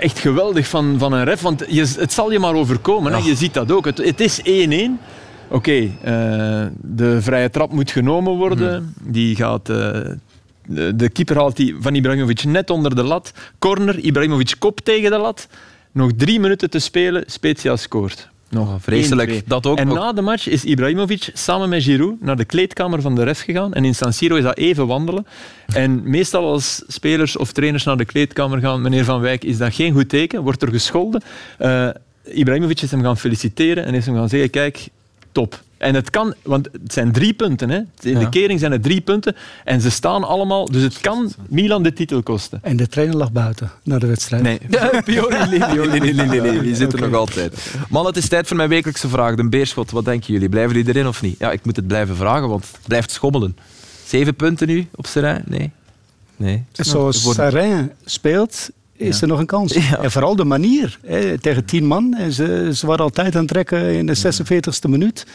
[0.00, 3.12] echt geweldig van, van een ref, want je, het zal je maar overkomen.
[3.12, 3.18] Hè?
[3.18, 3.84] Je ziet dat ook.
[3.84, 4.42] Het, het is 1-1.
[4.42, 8.76] Oké, okay, uh, eh, de vrije trap moet genomen worden.
[8.76, 9.12] Hmm.
[9.12, 9.68] Die gaat...
[9.68, 9.76] Uh,
[10.68, 13.32] de, de keeper haalt die van Ibrahimovic net onder de lat.
[13.58, 15.48] Corner, Ibrahimovic kop tegen de lat.
[15.92, 18.28] Nog drie minuten te spelen, Spezia scoort.
[18.48, 19.48] Nog oh, vreselijk.
[19.48, 23.14] Dat ook en na de match is Ibrahimovic samen met Giroud naar de kleedkamer van
[23.14, 23.74] de ref gegaan.
[23.74, 25.26] En in San Siro is dat even wandelen.
[25.66, 29.74] En meestal als spelers of trainers naar de kleedkamer gaan, meneer Van Wijk, is dat
[29.74, 30.42] geen goed teken.
[30.42, 31.22] Wordt er gescholden.
[31.60, 31.88] Uh,
[32.24, 34.88] Ibrahimovic is hem gaan feliciteren en is hem gaan zeggen, kijk,
[35.32, 35.64] top.
[35.78, 37.70] En het kan, want het zijn drie punten.
[37.70, 37.80] Hè.
[38.00, 39.36] In de kering zijn het drie punten.
[39.64, 40.64] En ze staan allemaal.
[40.64, 42.58] Dus het kan Milan de titel kosten.
[42.62, 44.42] En de trainer lag buiten na de wedstrijd.
[44.42, 44.60] Nee,
[45.04, 45.58] Pioli,
[45.98, 47.74] nee, nee, nee, die zit er nog altijd.
[47.88, 49.34] Man, het is tijd voor mijn wekelijkse vraag.
[49.34, 50.48] De beerschot, wat denken jullie?
[50.48, 51.38] Blijven jullie erin of niet?
[51.38, 53.56] Ja, ik moet het blijven vragen, want het blijft schommelen.
[54.06, 55.42] Zeven punten nu op Serrain?
[55.46, 55.70] Nee.
[56.36, 56.64] nee.
[56.72, 59.72] Zoals Serrain speelt, is er nog een kans.
[60.02, 60.98] En vooral de manier.
[61.06, 62.14] Hè, tegen tien man.
[62.14, 65.26] En ze, ze waren altijd aan het trekken in de 46e minuut.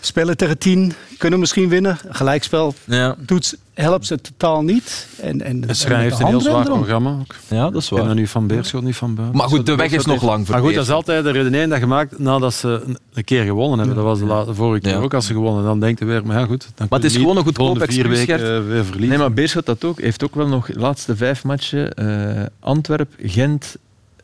[0.00, 1.98] Spelen tegen tien, kunnen misschien winnen.
[2.08, 3.16] Gelijkspel ja.
[3.18, 5.08] doet, helpt ze totaal niet.
[5.22, 7.34] En, en, het heeft een heel zwaar programma ook.
[7.48, 8.08] Ja, dat is waar.
[8.08, 9.36] En nu van Beerschot, niet van Buiten.
[9.36, 11.70] Maar goed, de weg is nog lang voor Maar goed, dat is altijd de redenering
[11.70, 12.82] dat gemaakt nadat ze
[13.12, 13.96] een keer gewonnen hebben.
[13.96, 15.64] Dat was de, laatste, vorige keer ook als ze gewonnen.
[15.64, 16.68] Dan denkt je weer, maar ja goed.
[16.74, 19.08] Dan maar het is gewoon een goedkoop vier weken uh, weer verliezen.
[19.08, 21.92] Nee, maar Beerschot dat ook, heeft ook wel nog de laatste vijf matchen.
[22.02, 23.76] Uh, Antwerp, Gent,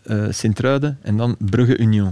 [0.07, 2.11] uh, Sint-Truiden en dan Brugge-Union.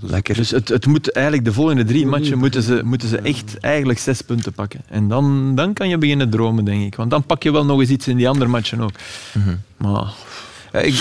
[0.00, 0.34] Lekker.
[0.34, 3.98] Dus het, het moet eigenlijk de volgende drie matchen moeten ze, moeten ze echt eigenlijk
[3.98, 4.80] zes punten pakken.
[4.88, 6.94] En dan, dan kan je beginnen dromen, denk ik.
[6.94, 8.92] Want dan pak je wel nog eens iets in die andere matchen ook.
[9.32, 9.54] Mhm.
[9.76, 10.12] Maar...
[10.72, 10.94] Ja, ik,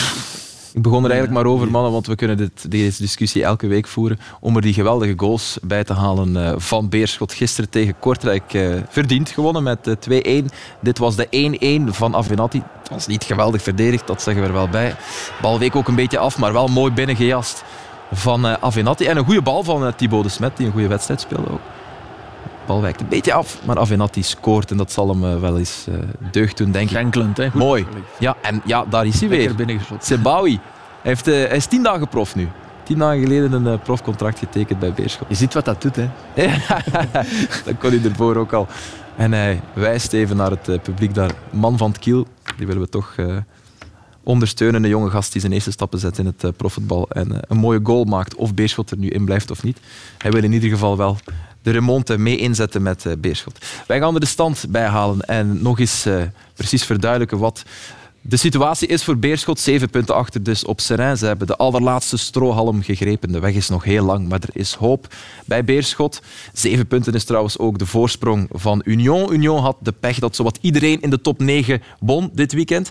[0.73, 3.87] ik begon er eigenlijk maar over, mannen, want we kunnen dit, deze discussie elke week
[3.87, 4.19] voeren.
[4.39, 7.33] Om er die geweldige goals bij te halen uh, van Beerschot.
[7.33, 10.45] Gisteren tegen Kortrijk uh, verdiend gewonnen met uh, 2-1.
[10.81, 12.63] Dit was de 1-1 van Avenatti.
[12.79, 14.95] Het was niet geweldig verdedigd, dat zeggen we er wel bij.
[15.41, 17.63] Bal week ook een beetje af, maar wel mooi binnengejast
[18.13, 19.05] van uh, Avenatti.
[19.05, 21.61] En een goede bal van uh, Thibaut de Smet, die een goede wedstrijd speelde ook.
[22.43, 25.57] De bal wijkt een beetje af, maar Avenatti scoort en dat zal hem uh, wel
[25.57, 25.87] eens
[26.31, 26.97] deugd doen, denk ik.
[26.97, 27.47] Enkelend, hè?
[27.53, 27.85] Mooi.
[28.19, 29.55] Ja, en ja, daar is hij weer.
[29.99, 30.59] Sebawi.
[31.01, 32.49] Hij, heeft, hij is tien dagen prof nu.
[32.83, 35.27] Tien dagen geleden een profcontract getekend bij Beerschot.
[35.29, 36.09] Je ziet wat dat doet, hè?
[37.65, 38.67] dat kon hij ervoor ook al.
[39.15, 41.31] En hij wijst even naar het publiek daar.
[41.49, 43.15] Man van het kiel, die willen we toch
[44.23, 44.83] ondersteunen.
[44.83, 47.57] Een jonge gast die zijn eerste stappen zet in het uh, profvoetbal en uh, een
[47.57, 48.35] mooie goal maakt.
[48.35, 49.79] Of Beerschot er nu in blijft of niet.
[50.17, 51.17] Hij wil in ieder geval wel
[51.61, 53.65] de remonte mee inzetten met uh, Beerschot.
[53.87, 56.07] Wij gaan er de stand bij halen en nog eens
[56.53, 57.63] precies verduidelijken wat
[58.25, 61.17] de situatie is voor Beerschot zeven punten achter dus op Serijn.
[61.17, 63.31] Ze hebben de allerlaatste strohalm gegrepen.
[63.31, 65.07] De weg is nog heel lang, maar er is hoop
[65.45, 66.21] bij Beerschot.
[66.53, 69.33] Zeven punten is trouwens ook de voorsprong van Union.
[69.33, 72.89] Union had de pech dat zowat iedereen in de top 9 won dit weekend.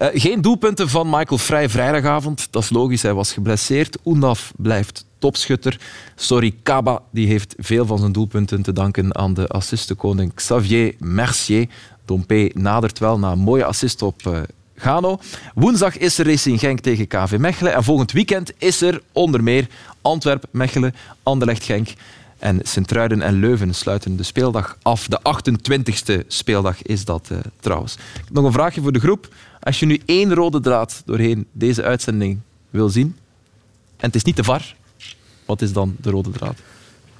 [0.00, 2.48] Uh, geen doelpunten van Michael Vrij vrijdagavond.
[2.50, 3.98] Dat is logisch, hij was geblesseerd.
[4.04, 5.80] Unaf blijft topschutter.
[6.14, 11.68] Sorry, Kaba die heeft veel van zijn doelpunten te danken aan de assistenkoning Xavier Mercier.
[12.04, 14.40] Dompe nadert wel na een mooie assist op uh,
[14.80, 15.18] Gano.
[15.54, 17.74] Woensdag is er Racing Genk tegen KV Mechelen.
[17.74, 19.66] En volgend weekend is er onder meer
[20.02, 21.88] Antwerp, Mechelen, Anderlecht, Genk
[22.38, 25.06] En Sint-Truiden en Leuven sluiten de speeldag af.
[25.06, 27.96] De 28e speeldag is dat eh, trouwens.
[28.30, 29.34] Nog een vraagje voor de groep.
[29.60, 33.16] Als je nu één rode draad doorheen deze uitzending wil zien,
[33.96, 34.74] en het is niet de VAR,
[35.44, 36.58] wat is dan de rode draad?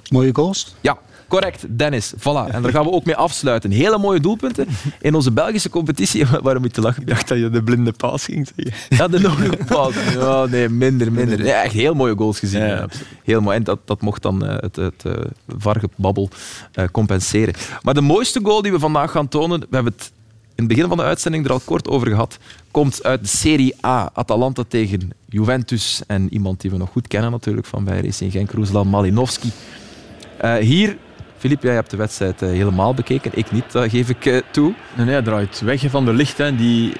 [0.09, 0.75] Mooie goals.
[0.81, 0.97] Ja,
[1.31, 2.13] correct, Dennis.
[2.17, 2.51] Voilà.
[2.51, 3.71] En daar gaan we ook mee afsluiten.
[3.71, 4.67] Hele mooie doelpunten
[5.01, 6.25] in onze Belgische competitie.
[6.41, 7.01] Waarom moet je lachen?
[7.01, 8.73] Ik dacht dat je de blinde paas ging zeggen.
[8.89, 9.97] Ja, de no-look pass.
[10.13, 11.39] Ja, nee, minder, minder.
[11.39, 12.61] Nee, echt heel mooie goals gezien.
[12.61, 12.87] Ja, Ja,
[13.23, 13.57] heel mooi.
[13.57, 15.13] En dat, dat mocht dan eh, het, het eh,
[15.57, 16.29] vargebabbel
[16.73, 17.53] eh, compenseren.
[17.81, 20.11] Maar de mooiste goal die we vandaag gaan tonen, we hebben het
[20.55, 22.37] in het begin van de uitzending er al kort over gehad,
[22.71, 24.09] komt uit de Serie A.
[24.13, 26.01] Atalanta tegen Juventus.
[26.07, 29.51] En iemand die we nog goed kennen natuurlijk van bij Racing Genk, Ruslan Malinowski.
[30.59, 30.97] Hier,
[31.41, 33.31] Filip, jij hebt de wedstrijd eh, helemaal bekeken.
[33.33, 34.73] Ik niet, dat geef ik eh, toe.
[34.93, 36.37] Nee, hij draait weg van de licht.
[36.37, 36.55] Hè.
[36.55, 36.93] Die,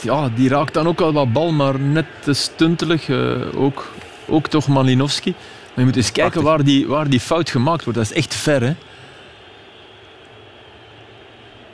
[0.00, 3.08] ja, die raakt dan ook wel wat bal, maar net te stuntelig.
[3.08, 3.92] eh, ook,
[4.26, 5.30] ook toch Malinowski.
[5.30, 7.98] Maar je moet eens kijken waar die, waar die fout gemaakt wordt.
[7.98, 8.62] Dat is echt ver.
[8.62, 8.74] Hè.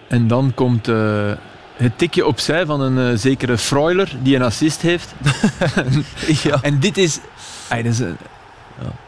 [0.09, 1.33] En dan komt eh,
[1.77, 5.15] het tikje opzij van een eh, zekere Freuler die een assist heeft.
[6.43, 6.59] ja.
[6.63, 7.19] En dit is...
[7.69, 8.07] Ay, dat is, eh,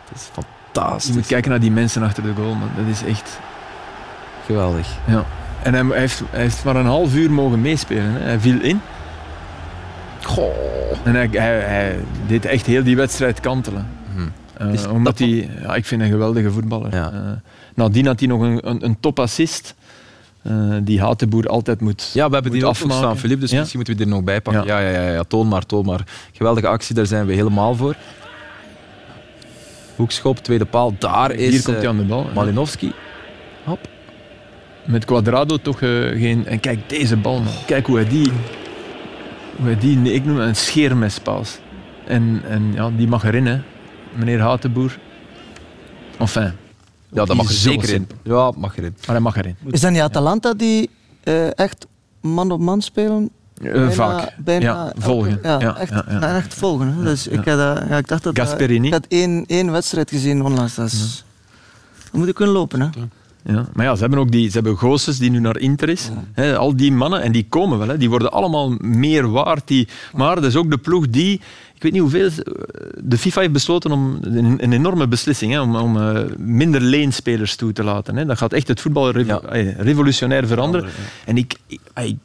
[0.05, 1.14] Het is je fantastisch.
[1.14, 2.55] moet kijken naar die mensen achter de goal.
[2.55, 2.68] Man.
[2.77, 3.41] Dat is echt...
[4.47, 4.89] Geweldig.
[5.07, 5.25] Ja.
[5.62, 8.03] En hij, hij heeft, hij heeft maar een half uur mogen meespelen.
[8.12, 8.18] Hè.
[8.18, 8.81] Hij viel in.
[10.22, 10.53] Goh.
[11.05, 11.97] En hij,
[12.27, 13.87] deed echt heel die wedstrijd kantelen.
[14.14, 14.29] Mhm.
[14.75, 16.95] Eh, omdat dat- hij, ja, ik vind een geweldige voetballer.
[16.95, 17.12] Ja.
[17.75, 19.75] Nadien had hij nog een, een, een topassist.
[20.43, 20.53] eh,
[20.83, 23.59] die Hatenboer altijd moet Ja, we hebben die ook staan, Filip, dus Ja.
[23.59, 24.66] misschien moeten we die er nog bij pakken.
[24.66, 24.89] Ja, Ja.
[24.91, 26.01] ja, ja, ja, toon maar, toon maar.
[26.33, 27.95] Geweldige actie, daar zijn we helemaal voor.
[29.97, 32.26] Hoekschop, tweede paal, daar is Hier komt hij eh, aan de bal.
[32.34, 32.92] Malinowski.
[33.64, 33.88] Hop.
[34.86, 36.47] Met Quadrado toch eh, geen...
[36.47, 37.53] En kijk, deze bal, man.
[37.66, 38.30] Kijk hoe hij die...
[39.57, 40.12] Hoe hij die...
[40.12, 41.59] Ik noem het een scheermespaas.
[42.07, 43.61] En, en ja, die mag erin, hè.
[44.12, 44.99] Meneer Hatenboer.
[46.18, 46.53] Enfin.
[47.09, 48.09] Ja, dat mag er zeker in.
[48.22, 48.95] Ja, mag erin.
[48.99, 49.57] Maar hij mag erin.
[49.70, 50.90] Is dat niet Atalanta die
[51.22, 51.86] eh, echt
[52.20, 53.30] man op man spelen?
[53.63, 54.35] Eh, Bijna- vaak.
[54.39, 55.39] bijna ja, volgen.
[55.43, 56.19] Ja, Ja, echt, ja, ja.
[56.19, 56.95] nou, echt volgen.
[56.97, 57.03] Hè.
[57.05, 57.31] Dus Ja.
[57.31, 58.39] ik, had, ja, ik dacht dat...
[58.39, 58.87] Gasperini.
[58.87, 60.75] Ik had één, één wedstrijd gezien onlangs.
[60.75, 61.25] Dat is...
[62.11, 62.81] Dan moet je kunnen lopen.
[62.81, 62.89] Hè.
[63.53, 66.09] Ja, maar ja, ze hebben ook die, ze hebben Goossens die nu naar Inter is.
[66.33, 69.63] Hè, al die mannen, en die komen wel, hè, die worden allemaal meer waard.
[69.69, 71.33] Die, maar dat is ook de ploeg die,
[71.75, 72.31] ik weet niet hoeveel,
[73.03, 77.57] de FIFA heeft besloten om een, een enorme beslissing, hè, om, om eh, minder leenspelers
[77.57, 78.17] toe te laten.
[78.17, 78.25] Hè.
[78.27, 79.49] Dat gaat echt het voetbal revo- Ja.
[79.49, 80.91] eh, revolutionair veranderen.
[81.25, 82.17] En ik, ik, ik,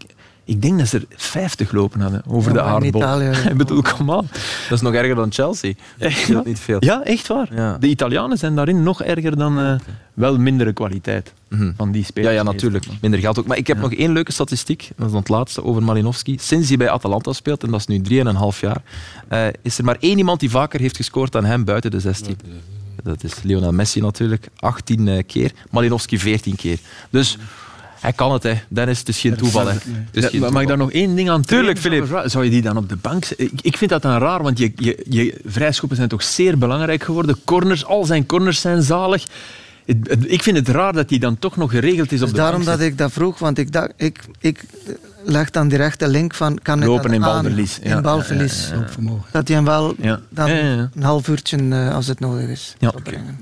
[0.49, 3.01] ik denk dat ze er 50 lopen hadden over Ja, de aardbol.
[3.01, 4.27] Italië- Ik bedoel, kom aan.
[4.69, 5.73] Dat is nog erger dan Chelsea.
[5.97, 6.41] Echt, Dat ja.
[6.45, 6.77] niet veel.
[6.79, 7.47] Ja, echt waar.
[7.55, 7.77] Ja.
[7.77, 9.73] De Italianen zijn daarin nog erger dan eh,
[10.13, 11.71] wel mindere kwaliteit Mhm.
[11.77, 12.33] van die Ja, spelers.
[12.33, 12.85] ja, natuurlijk.
[13.01, 13.45] Minder geld ook.
[13.47, 13.81] Maar ik heb Ja.
[13.83, 14.89] nog één leuke statistiek.
[14.95, 16.37] Dat is dan het laatste over Malinowski.
[16.39, 18.81] Sinds hij bij Atalanta speelt, en dat is nu 3,5 jaar,
[19.27, 22.37] eh, is er maar één iemand die vaker heeft gescoord dan hem buiten de 16.
[23.03, 24.47] Dat is Lionel Messi natuurlijk.
[24.55, 25.51] 18 eh, keer.
[25.71, 26.77] Malinowski 14 keer.
[27.09, 27.37] Dus
[27.99, 28.53] hij kan het, hè.
[28.67, 28.99] Dennis.
[28.99, 29.75] Het is geen toeval, hè.
[30.11, 31.79] Is geen mag ik daar nog één ding aan Tuurlijk?
[31.79, 32.21] Filip.
[32.25, 33.25] Zou je die dan op de bank?
[33.25, 37.03] Ik, ik vind dat dan raar, want je, je, je vrijschoppen zijn toch zeer belangrijk
[37.03, 37.37] geworden.
[37.45, 39.23] Corners, al zijn corners zijn zalig.
[40.25, 42.63] Ik vind het raar dat die dan toch nog geregeld is Dus op de daarom
[42.65, 42.77] bank.
[42.77, 44.63] dat ik dat vroeg, want ik, dacht, ik, ik
[45.23, 46.59] leg dan direct de link van...
[46.61, 47.31] Kan ik Lopen dat in aan?
[47.41, 47.79] balverlies.
[47.83, 48.67] Ja, In balverlies.
[48.69, 48.87] ja, ja, ja.
[48.89, 49.25] Vermogen.
[49.31, 50.19] Dat hij hem wel Ja.
[50.29, 50.89] dan Ja, ja, ja.
[50.95, 52.89] een half uurtje, eh, als het nodig is, Ja.
[52.91, 53.39] zal brengen.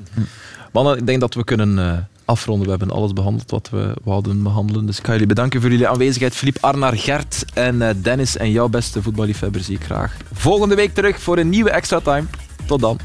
[0.71, 1.91] Mannen, ik denk dat we kunnen eh,
[2.27, 2.63] afronden.
[2.63, 4.85] We hebben alles behandeld wat we wouden behandelen.
[4.85, 6.35] Dus ik ga jullie bedanken voor jullie aanwezigheid.
[6.35, 8.37] Filip, Arnar, Gert en eh, Dennis.
[8.37, 12.25] En jouw beste voetballiefhebber zie ik graag volgende week terug voor een nieuwe Extra Time.
[12.65, 12.97] Tot dan.